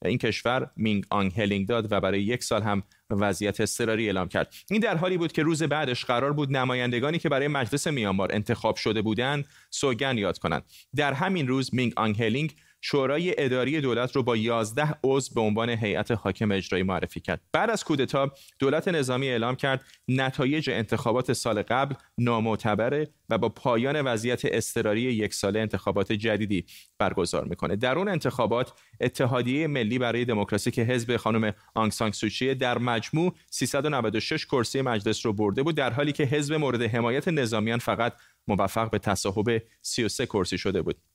این 0.05 0.17
کشور 0.17 0.69
مینگ 0.75 1.05
آنگ 1.09 1.33
هلینگ 1.37 1.67
داد 1.67 1.91
و 1.91 2.01
برای 2.01 2.21
یک 2.21 2.43
سال 2.43 2.61
هم 2.61 2.83
وضعیت 3.09 3.61
اضطراری 3.61 4.05
اعلام 4.05 4.27
کرد. 4.27 4.53
این 4.69 4.81
در 4.81 4.97
حالی 4.97 5.17
بود 5.17 5.31
که 5.31 5.43
روز 5.43 5.63
بعدش 5.63 6.05
قرار 6.05 6.33
بود 6.33 6.57
نمایندگانی 6.57 7.19
که 7.19 7.29
برای 7.29 7.47
مجلس 7.47 7.87
میانمار 7.87 8.29
انتخاب 8.33 8.75
شده 8.75 9.01
بودند 9.01 9.45
سوگن 9.69 10.17
یاد 10.17 10.37
کنند. 10.37 10.63
در 10.95 11.13
همین 11.13 11.47
روز 11.47 11.73
مینگ 11.73 11.93
آنگ 11.97 12.21
هلینگ 12.23 12.55
شورای 12.81 13.35
اداری 13.37 13.81
دولت 13.81 14.15
رو 14.15 14.23
با 14.23 14.35
11 14.35 14.95
عضو 15.03 15.33
به 15.35 15.41
عنوان 15.41 15.69
هیئت 15.69 16.11
حاکم 16.11 16.51
اجرایی 16.51 16.83
معرفی 16.83 17.19
کرد. 17.19 17.41
بعد 17.53 17.69
از 17.69 17.83
کودتا 17.83 18.31
دولت 18.59 18.87
نظامی 18.87 19.29
اعلام 19.29 19.55
کرد 19.55 19.85
نتایج 20.07 20.69
انتخابات 20.69 21.33
سال 21.33 21.61
قبل 21.61 21.95
نامعتبره 22.17 23.07
و 23.29 23.37
با 23.37 23.49
پایان 23.49 24.01
وضعیت 24.01 24.41
اضطراری 24.43 25.01
یک 25.01 25.33
ساله 25.33 25.59
انتخابات 25.59 26.11
جدیدی 26.11 26.65
برگزار 26.99 27.45
می‌کنه. 27.45 27.75
در 27.75 27.97
اون 27.97 28.07
انتخابات 28.07 28.73
اتحادیه 29.01 29.67
ملی 29.67 29.99
برای 29.99 30.25
دموکراسی 30.25 30.71
که 30.71 30.81
حزب 30.83 31.17
خانم 31.17 31.53
آنگ 31.75 31.91
سانگ 31.91 32.13
سوچی 32.13 32.55
در 32.55 32.77
مجموع 32.77 33.35
396 33.49 34.45
کرسی 34.45 34.81
مجلس 34.81 35.25
رو 35.25 35.33
برده 35.33 35.63
بود 35.63 35.75
در 35.75 35.89
حالی 35.93 36.11
که 36.11 36.23
حزب 36.23 36.53
مورد 36.53 36.81
حمایت 36.81 37.27
نظامیان 37.27 37.79
فقط 37.79 38.13
موفق 38.47 38.89
به 38.89 38.99
تصاحب 38.99 39.61
33 39.81 40.25
کرسی 40.25 40.57
شده 40.57 40.81
بود. 40.81 41.10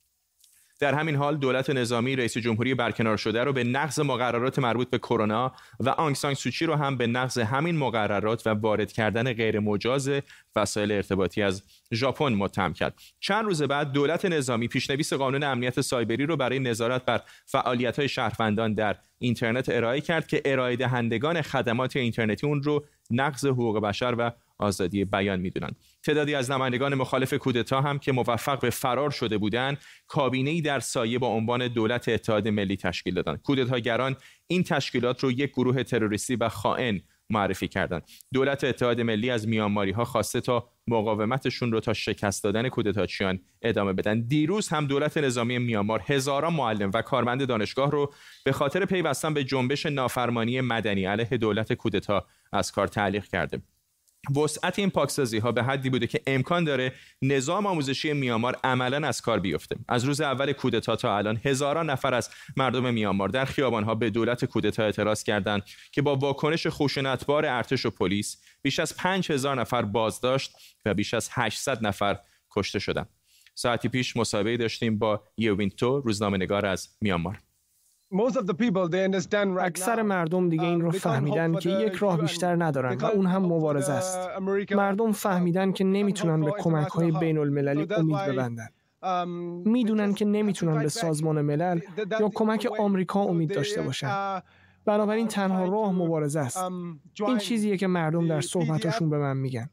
در 0.79 0.95
همین 0.95 1.17
حال 1.17 1.37
دولت 1.37 1.71
نظامی 1.71 2.17
رئیس 2.17 2.39
جمهوری 2.39 2.75
برکنار 2.75 3.17
شده 3.17 3.45
رو 3.45 3.53
به 3.53 3.65
نقض 3.65 4.01
مقررات 4.01 4.59
مربوط 4.59 4.91
به 4.91 4.99
کرونا 4.99 5.53
و 5.81 5.89
آنگ 5.89 6.17
سانگ 6.17 6.37
سوچی 6.37 6.67
رو 6.67 6.75
هم 6.75 6.97
به 6.97 7.07
نقض 7.07 7.39
همین 7.39 7.77
مقررات 7.77 8.47
و 8.47 8.51
وارد 8.51 8.93
کردن 8.93 9.33
غیر 9.33 9.61
مجاز 9.61 10.11
وسایل 10.57 10.93
ارتباطی 10.93 11.43
از 11.43 11.63
ژاپن 11.95 12.33
متهم 12.33 12.73
کرد. 12.73 12.95
چند 13.21 13.45
روز 13.45 13.63
بعد 13.63 13.93
دولت 13.93 14.25
نظامی 14.25 14.69
پیشنویس 14.69 15.13
قانون 15.13 15.43
امنیت 15.43 15.81
سایبری 15.81 16.27
رو 16.27 16.37
برای 16.37 16.59
نظارت 16.59 17.05
بر 17.05 17.21
فعالیت‌های 17.47 18.09
شهروندان 18.09 18.75
در 18.75 18.97
اینترنت 19.19 19.69
ارائه 19.69 20.01
کرد 20.01 20.27
که 20.27 20.43
ارائه 20.45 20.77
دهندگان 20.77 21.43
خدمات 21.43 21.97
اینترنتی 21.97 22.47
اون 22.47 22.63
رو 22.63 22.85
نقض 23.11 23.47
حقوق 23.47 23.81
بشر 23.81 24.15
و 24.19 24.33
آزادی 24.59 25.05
بیان 25.05 25.41
می‌دونند 25.41 25.77
تعدادی 26.03 26.35
از 26.35 26.51
نمایندگان 26.51 26.95
مخالف 26.95 27.35
کودتا 27.35 27.81
هم 27.81 27.99
که 27.99 28.13
موفق 28.13 28.61
به 28.61 28.71
فرار 28.71 29.11
شده 29.11 29.39
بودند 29.39 29.79
کابینه 30.07 30.61
در 30.61 30.81
سایه 30.81 31.19
با 31.19 31.29
عنوان 31.29 31.69
دولت 31.69 32.09
اتحاد 32.09 32.49
ملی 32.49 32.77
تشکیل 32.77 33.15
دادند 33.15 33.43
کودتاگران 33.43 34.17
این 34.47 34.63
تشکیلات 34.63 35.25
رو 35.25 35.33
یک 35.33 35.51
گروه 35.51 35.83
تروریستی 35.83 36.37
و 36.37 36.49
خائن 36.49 37.01
معرفی 37.31 37.69
کردند 37.69 38.03
دولت 38.33 38.65
اتحاد 38.65 39.01
ملی 39.01 39.31
از 39.31 39.49
میانماری 39.49 39.91
ها 39.91 40.05
خواسته 40.05 40.41
تا 40.41 40.71
مقاومتشون 40.87 41.73
رو 41.73 41.81
تا 41.81 41.93
شکست 41.93 42.45
دادن 42.45 42.69
کودتاچیان 42.69 43.41
ادامه 43.63 43.93
بدن. 43.93 44.21
دیروز 44.21 44.69
هم 44.69 44.87
دولت 44.87 45.19
نظامی 45.19 45.59
میانمار 45.59 46.03
هزاران 46.07 46.53
معلم 46.53 46.91
و 46.95 47.03
کارمند 47.03 47.47
دانشگاه 47.47 47.91
رو 47.91 48.13
به 48.45 48.53
خاطر 48.53 48.85
پیوستن 48.85 49.35
به 49.35 49.45
جنبش 49.45 49.87
نافرمانی 49.87 50.61
مدنی 50.61 51.05
علیه 51.05 51.39
دولت 51.39 51.73
کودتا 51.73 52.27
از 52.53 52.73
کار 52.73 52.87
تعلیق 52.87 53.25
کرده. 53.25 53.63
وسعت 54.37 54.79
این 54.79 54.91
پاکسازی 54.91 55.39
ها 55.39 55.53
به 55.53 55.63
حدی 55.63 55.91
بوده 55.91 56.07
که 56.07 56.21
امکان 56.27 56.65
داره 56.65 56.93
نظام 57.23 57.67
آموزشی 57.67 58.13
میامار 58.13 58.57
عملا 58.65 59.09
از 59.09 59.21
کار 59.21 59.41
بیفته. 59.41 59.77
از 59.89 60.05
روز 60.05 60.21
اول 60.21 60.53
کودتا 60.53 60.97
تا 60.97 61.17
الان 61.17 61.41
هزاران 61.45 61.91
نفر 61.91 62.15
از 62.15 62.31
مردم 62.57 62.95
میامار 62.95 63.29
در 63.29 63.45
خیابان 63.45 63.85
ها 63.85 63.95
به 63.95 64.11
دولت 64.11 64.45
کودتا 64.45 64.83
اعتراض 64.83 65.23
کردند 65.23 65.63
که 65.93 66.03
با 66.03 66.17
واکنش 66.17 66.67
خشونتبار 66.71 67.47
ارتش 67.47 67.87
و 67.87 67.91
پلیس 67.91 68.43
بیش 68.63 68.79
از 68.79 68.97
5000 68.97 69.61
نفر 69.61 69.83
بازداشت 69.83 70.53
و 70.85 70.95
بیش 70.95 71.15
از 71.15 71.29
800 71.33 71.87
نفر 71.87 72.19
کشته 72.51 72.79
شدند. 72.79 73.09
ساعتی 73.55 73.89
پیش 73.89 74.17
مصاحبه 74.17 74.57
داشتیم 74.57 74.99
با 74.99 75.23
یوینتو 75.37 76.01
روزنامه 76.01 76.37
نگار 76.37 76.67
از 76.67 76.89
میامار 77.01 77.46
اکثر 79.61 80.03
مردم 80.03 80.49
دیگه 80.49 80.65
این 80.65 80.81
رو 80.81 80.91
فهمیدن 80.91 81.55
که 81.55 81.71
یک 81.71 81.93
راه 81.93 82.21
بیشتر 82.21 82.65
ندارن 82.65 82.97
و 82.97 83.05
اون 83.05 83.27
هم 83.27 83.43
مبارزه 83.43 83.93
است. 83.93 84.29
مردم 84.71 85.13
فهمیدن 85.13 85.73
که 85.73 85.85
نمی‌تونن 85.85 86.41
به 86.45 86.53
کمک 86.59 86.89
های 86.89 87.11
بین 87.13 87.39
المللی 87.39 87.95
امید 87.95 88.17
ببندن. 88.17 88.69
می‌دونن 89.65 90.15
که 90.15 90.25
نمی‌تونن 90.25 90.83
به 90.83 90.89
سازمان 90.89 91.43
ملل 91.43 91.81
یا 92.21 92.31
کمک 92.35 92.69
آمریکا 92.79 93.21
امید 93.21 93.55
داشته 93.55 93.83
باشن. 93.83 94.41
بنابراین 94.85 95.29
تنها 95.29 95.65
راه 95.65 95.93
مبارزه 95.93 96.41
است. 96.41 96.59
این 97.27 97.39
چیزیه 97.39 97.77
که 97.77 97.87
مردم 97.87 98.29
در 98.29 98.41
صحبتاشون 98.41 99.11
به 99.11 99.19
من 99.19 99.37
میگن. 99.37 99.71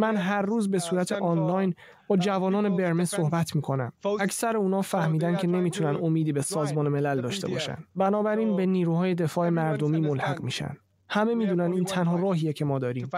من 0.00 0.16
هر 0.16 0.42
روز 0.42 0.70
به 0.70 0.78
صورت 0.78 1.12
آنلاین 1.12 1.74
با 2.08 2.16
جوانان 2.16 2.76
برمه 2.76 3.04
صحبت 3.04 3.56
می‌کنم. 3.56 3.92
اکثر 4.20 4.56
اونا 4.56 4.82
فهمیدن 4.82 5.36
که 5.36 5.46
نمی‌تونن 5.46 5.96
امیدی 5.96 6.32
به 6.32 6.42
سازمان 6.42 6.88
ملل 6.88 7.20
داشته 7.20 7.48
باشن. 7.48 7.78
بنابراین 7.96 8.56
به 8.56 8.66
نیروهای 8.66 9.14
دفاع 9.14 9.48
مردمی 9.48 10.00
ملحق 10.00 10.40
میشن. 10.40 10.76
همه 11.08 11.34
می‌دونن 11.34 11.72
این 11.72 11.84
تنها 11.84 12.16
راهیه 12.16 12.52
که 12.52 12.64
ما 12.64 12.78
داریم. 12.78 13.10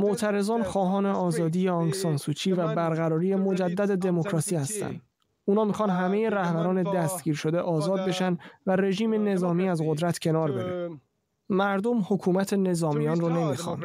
معترضان 0.00 0.62
خواهان 0.62 1.06
آزادی 1.06 1.68
آنگ 1.68 1.92
سانسوچی 1.92 2.52
و 2.52 2.74
برقراری 2.74 3.34
مجدد 3.34 3.98
دموکراسی 3.98 4.56
هستند. 4.56 5.00
اونا 5.44 5.64
می‌خوان 5.64 5.90
همه 5.90 6.30
رهبران 6.30 6.82
دستگیر 6.82 7.34
شده 7.34 7.60
آزاد 7.60 8.08
بشن 8.08 8.38
و 8.66 8.76
رژیم 8.76 9.28
نظامی 9.28 9.68
از 9.68 9.82
قدرت 9.86 10.18
کنار 10.18 10.52
بره. 10.52 10.90
مردم 11.48 11.98
حکومت 12.08 12.54
نظامیان 12.54 13.20
رو 13.20 13.28
نمی‌خوان. 13.28 13.84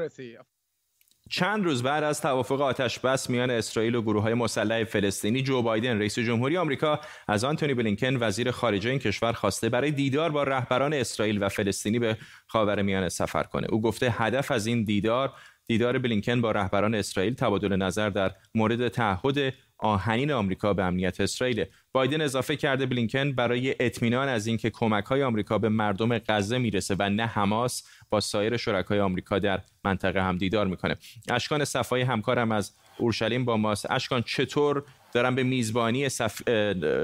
چند 1.32 1.66
روز 1.66 1.84
بعد 1.84 2.04
از 2.04 2.22
توافق 2.22 2.62
آتش 2.62 3.00
بس 3.00 3.30
میان 3.30 3.52
اسرائیل 3.52 3.96
و 3.96 4.02
گروه 4.02 4.24
های 4.24 4.34
مسلح 4.34 4.84
فلسطینی 4.84 5.42
جو 5.44 5.62
بایدن 5.62 6.00
رئیس 6.00 6.20
جمهوری 6.20 6.58
آمریکا 6.58 7.00
از 7.28 7.44
آنتونی 7.44 7.74
بلینکن 7.74 8.18
وزیر 8.20 8.52
خارجه 8.52 8.90
این 8.90 9.00
کشور 9.00 9.34
خواسته 9.34 9.70
برای 9.70 9.92
دیدار 9.92 10.32
با 10.32 10.44
رهبران 10.44 10.94
اسرائیل 10.94 11.44
و 11.44 11.50
فلسطینی 11.50 12.00
به 12.00 12.18
خاورمیانه 12.48 13.10
سفر 13.10 13.44
کنه. 13.44 13.68
او 13.68 13.82
گفته 13.82 14.16
هدف 14.18 14.52
از 14.52 14.66
این 14.66 14.84
دیدار 14.84 15.34
دیدار 15.68 15.98
بلینکن 15.98 16.42
با 16.42 16.52
رهبران 16.52 16.96
اسرائیل 16.96 17.34
تبادل 17.34 17.76
نظر 17.76 18.10
در 18.10 18.32
مورد 18.56 18.88
تعهد 18.88 19.54
آهنین 19.82 20.32
آمریکا 20.32 20.74
به 20.74 20.84
امنیت 20.84 21.22
اسرائیل. 21.22 21.66
بایدن 21.94 22.22
اضافه 22.22 22.56
کرده 22.56 22.86
بلینکن 22.86 23.32
برای 23.32 23.76
اطمینان 23.80 24.28
از 24.28 24.48
اینکه 24.48 24.70
کمک 24.70 25.06
های 25.06 25.24
آمریکا 25.24 25.58
به 25.58 25.70
مردم 25.70 26.18
غزه 26.18 26.58
می‌رسه 26.58 26.96
و 27.00 27.10
نه 27.10 27.26
حماس 27.26 27.84
با 28.10 28.20
سایر 28.20 28.58
شرکای 28.58 29.00
آمریکا 29.00 29.40
در 29.40 29.62
منطقه 29.84 30.24
هم 30.24 30.38
دیدار 30.38 30.68
می‌کنه. 30.68 30.98
اشکان 31.30 31.66
صفای 31.66 32.02
همکارم 32.02 32.52
از 32.52 32.72
اورشلیم 32.98 33.46
با 33.46 33.58
ماست. 33.58 33.92
اشکان 33.92 34.22
چطور 34.22 34.84
دارن 35.14 35.36
به 35.36 35.44
میزبانی 35.44 36.10
صف... 36.10 36.42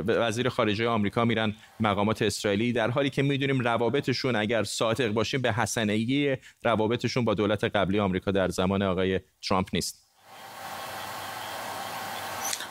وزیر 0.07 0.49
خارجه 0.49 0.87
آمریکا 0.87 1.25
میرن 1.25 1.55
مقامات 1.79 2.21
اسرائیلی؟ 2.21 2.73
در 2.73 2.89
حالی 2.89 3.09
که 3.09 3.21
می‌دونیم 3.21 3.59
روابطشون 3.59 4.35
اگر 4.35 4.63
صادق 4.63 5.07
باشیم 5.07 5.41
به 5.41 5.53
حسنگی 5.53 6.35
روابطشون 6.63 7.25
با 7.25 7.33
دولت 7.33 7.63
قبلی 7.63 7.99
آمریکا 7.99 8.31
در 8.31 8.49
زمان 8.49 8.81
آقای 8.81 9.19
ترامپ 9.49 9.67
نیست. 9.73 10.06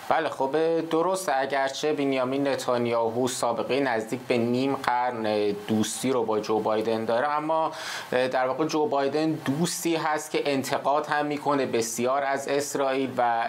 بله 0.08 0.28
خب 0.28 0.80
درست 0.80 1.28
اگرچه 1.34 1.92
بنیامین 1.92 2.48
نتانیاهو 2.48 3.28
سابقه 3.28 3.80
نزدیک 3.80 4.20
به 4.28 4.38
نیم 4.38 4.76
قرن 4.76 5.52
دوستی 5.68 6.12
رو 6.12 6.24
با 6.24 6.40
جو 6.40 6.60
بایدن 6.60 7.04
داره 7.04 7.28
اما 7.28 7.72
در 8.10 8.48
واقع 8.48 8.66
جو 8.66 8.86
بایدن 8.86 9.32
دوستی 9.32 9.96
هست 9.96 10.30
که 10.30 10.52
انتقاد 10.52 11.06
هم 11.06 11.26
می‌کنه 11.26 11.66
بسیار 11.66 12.22
از 12.22 12.48
اسرائیل 12.48 13.10
و 13.18 13.48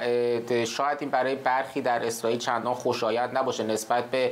شاید 0.66 0.98
این 1.02 1.10
برای 1.10 1.36
برخی 1.36 1.82
در 1.82 2.06
اسرائیل 2.06 2.40
چندان 2.40 2.74
خوشایند 2.74 3.38
نباشه 3.38 3.64
نسبت 3.64 4.04
به 4.04 4.32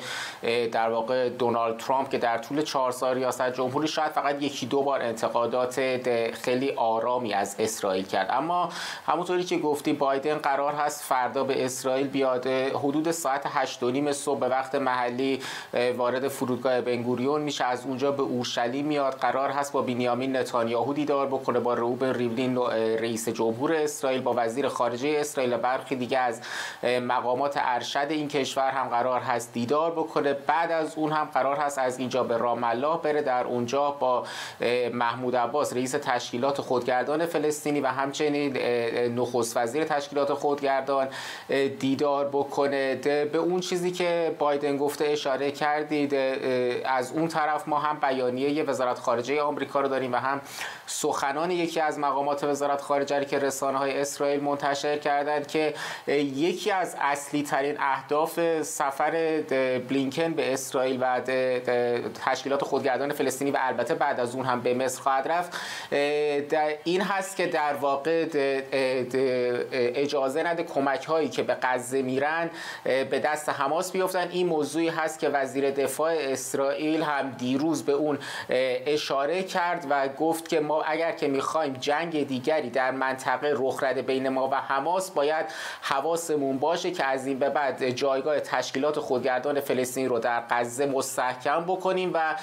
در 0.68 0.90
واقع 0.90 1.30
دونالد 1.30 1.78
ترامپ 1.78 2.10
که 2.10 2.18
در 2.18 2.38
طول 2.38 2.62
چهار 2.62 2.92
سال 2.92 3.16
ریاست 3.16 3.50
جمهوری 3.54 3.88
شاید 3.88 4.12
فقط 4.12 4.42
یکی 4.42 4.66
دو 4.66 4.82
بار 4.82 5.02
انتقادات 5.02 5.76
خیلی 6.34 6.72
آرامی 6.72 7.34
از 7.34 7.56
اسرائیل 7.60 8.06
کرد. 8.06 8.28
اما 8.32 8.70
همونطوری 9.08 9.44
که 9.44 9.58
گفتی 9.58 9.94
بایدن 9.94 10.38
قرار 10.38 10.74
هست 10.74 11.04
فردا 11.04 11.44
به 11.44 11.66
اسرائیل 11.66 12.08
بیاد 12.16 12.48
حدود 12.48 13.12
ساعت 13.12 13.42
8 13.46 13.84
نیم 13.84 14.12
صبح 14.12 14.40
به 14.40 14.48
وقت 14.48 14.76
محلی 14.76 15.42
وارد 15.98 16.28
فرودگاه 16.28 16.82
بنگوریون 16.82 17.42
میشه. 17.42 17.66
از 17.66 17.86
اونجا 17.86 18.12
به 18.12 18.24
اورشلیم 18.24 18.86
میاد. 18.86 19.14
قرار 19.14 19.50
هست 19.50 19.74
با 19.74 19.82
بنیامین 19.82 20.36
نتانیاهو 20.36 20.94
دیدار 20.94 21.28
بکنه 21.28 21.60
با 21.60 21.74
روبن 21.74 22.14
ریولین 22.14 22.58
رئیس 22.58 23.30
جمهور 23.30 23.74
اسرائیل 23.74 24.22
با 24.22 24.34
وزیر 24.38 24.68
خارجه 24.68 25.16
اسرائیل 25.20 25.58
برخی 25.58 25.96
دیگه 25.96 26.18
از 26.18 26.42
مقامات 26.84 27.54
ارشد 27.58 28.08
این 28.10 28.28
کشور 28.28 28.70
هم 28.70 28.88
قرار 28.88 29.20
هست 29.20 29.54
دیدار 29.54 29.92
بکنه. 29.92 30.34
بعد 30.34 30.72
از 30.72 30.94
اون 30.96 31.12
هم 31.12 31.30
قرار 31.34 31.56
هست 31.56 31.78
از 31.78 32.00
اینجا 32.00 32.24
به 32.24 32.38
رام 32.38 32.64
الله 32.64 32.98
بره. 32.98 33.22
در 33.22 33.44
اونجا 33.44 33.92
با 33.92 34.26
محمود 34.94 35.36
عباس 35.36 35.74
رئیس 35.74 35.92
تشکیلات 35.92 36.62
خودگردان 36.62 37.26
فلسطینی 37.26 37.82
و 37.82 37.88
همچنین 37.88 38.58
نخست 39.20 39.58
وزیر 39.58 39.84
تشکیلات 39.84 40.34
خودگردان 40.34 41.08
دیدار 41.80 42.05
بکنه. 42.06 42.96
به 43.26 43.38
اون 43.38 43.60
چیزی 43.60 43.92
که 43.92 44.36
بایدن 44.40 44.78
گفته 44.78 45.06
اشاره 45.06 45.52
کردید 45.52 46.14
از 46.86 47.12
اون 47.12 47.28
طرف 47.28 47.68
ما 47.68 47.80
هم 47.80 48.00
بیانیه 48.00 48.64
وزارت 48.64 49.00
خارجه 49.00 49.42
آمریکا 49.42 49.82
رو 49.82 49.88
داریم 49.88 50.14
و 50.14 50.16
هم 50.16 50.42
سخنان 50.88 51.52
یکی 51.52 51.80
از 51.80 52.00
مقامات 52.00 52.44
وزارت 52.44 52.82
خارجه 52.82 53.26
که 53.26 53.40
رسانه 53.40 53.78
های 53.78 54.02
اسرائیل 54.02 54.44
منتشر 54.44 54.98
کردند 54.98 55.48
که 55.48 55.74
یکی 56.08 56.72
از 56.72 56.96
اصلی 57.02 57.44
ترین 57.44 57.76
اهداف 57.80 58.62
سفر 58.62 59.42
بلینکن 59.90 60.34
به 60.34 60.54
اسرائیل 60.54 60.98
و 61.02 61.22
تشکیلات 62.26 62.64
خودگردان 62.64 63.14
فلسطینی 63.14 63.52
و 63.52 63.58
البته 63.60 63.96
بعد 63.96 64.20
از 64.20 64.36
اون 64.36 64.46
هم 64.46 64.62
به 64.62 64.74
مصر 64.74 65.02
خواهد 65.02 65.28
رفت 65.28 65.58
این 66.84 67.02
هست 67.02 67.36
که 67.36 67.48
در 67.48 67.74
واقع 67.74 68.26
اجازه 69.72 70.44
نده 70.44 70.64
کمک 70.64 71.04
هایی 71.04 71.30
که 71.30 71.44
به 71.44 71.58
غزه 71.62 71.95
میرن 72.02 72.50
به 72.84 73.22
دست 73.26 73.50
حماس 73.50 73.92
بیفتن. 73.92 74.28
این 74.30 74.48
موضوعی 74.48 74.90
هست 74.90 75.20
که 75.20 75.30
وزیر 75.30 75.72
دفاع 75.72 76.14
اسرائیل 76.20 77.04
هم 77.04 77.30
دیروز 77.30 77.86
به 77.86 77.92
اون 77.92 78.18
اشاره 78.50 79.44
کرد 79.44 79.88
و 79.90 80.08
گفت 80.08 80.48
که 80.48 80.60
ما 80.60 80.82
اگر 80.82 81.12
که 81.12 81.28
می‌خوایم 81.28 81.74
جنگ 81.74 82.28
دیگری 82.28 82.70
در 82.70 82.92
منطقه 82.92 83.54
رخ 83.56 83.84
رده 83.84 84.02
بین 84.02 84.30
ما 84.30 84.48
و 84.48 84.56
حماس 84.56 85.12
باید 85.12 85.46
حواسمون 85.82 86.58
باشه 86.58 86.92
که 86.92 87.06
از 87.06 87.28
این 87.28 87.40
به 87.40 87.50
بعد 87.50 87.90
جایگاه 87.90 88.40
تشکیلات 88.40 89.00
خودگردان 89.00 89.60
فلسطین 89.60 90.10
رو 90.10 90.20
در 90.20 90.44
غزه 90.50 90.86
مستحکم 90.86 91.64
بکنیم 91.64 92.12
و 92.14 92.36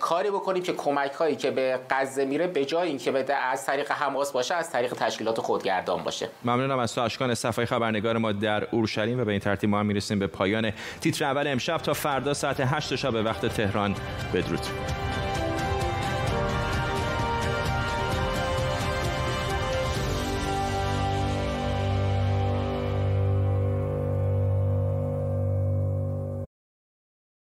کاری 0.00 0.30
بکنیم 0.30 0.62
که 0.62 0.72
کمک 0.72 1.12
هایی 1.12 1.36
که 1.36 1.50
به 1.50 1.80
غزه 1.90 2.24
میره 2.24 2.46
به 2.46 2.64
جای 2.64 2.88
اینکه 2.88 3.10
به 3.10 3.34
از 3.34 3.66
طریق 3.66 3.92
حماس 3.92 4.32
باشه 4.32 4.54
از 4.54 4.70
طریق 4.70 4.94
تشکیلات 4.94 5.40
خودگردان 5.40 6.02
باشه. 6.02 6.28
ممنونم 6.44 6.78
از 6.78 6.94
تو 6.94 7.00
اشکان 7.00 7.34
صفحه 7.34 7.64
خبرنگار 7.64 8.18
ما 8.18 8.32
در 8.32 8.64
اورشلیم 8.98 9.20
و 9.20 9.24
به 9.24 9.30
این 9.30 9.40
ترتیب 9.40 9.70
ما 9.70 9.80
هم 9.80 9.86
می‌رسیم 9.86 10.18
به 10.18 10.26
پایان 10.26 10.72
تیتر 11.00 11.24
اول 11.24 11.46
امشب. 11.46 11.76
تا 11.76 11.92
فردا 11.92 12.34
ساعت 12.34 12.60
8 12.60 12.96
شب 12.96 13.12
به 13.12 13.22
وقت 13.22 13.46
تهران. 13.46 13.94
بدرود. 14.34 14.60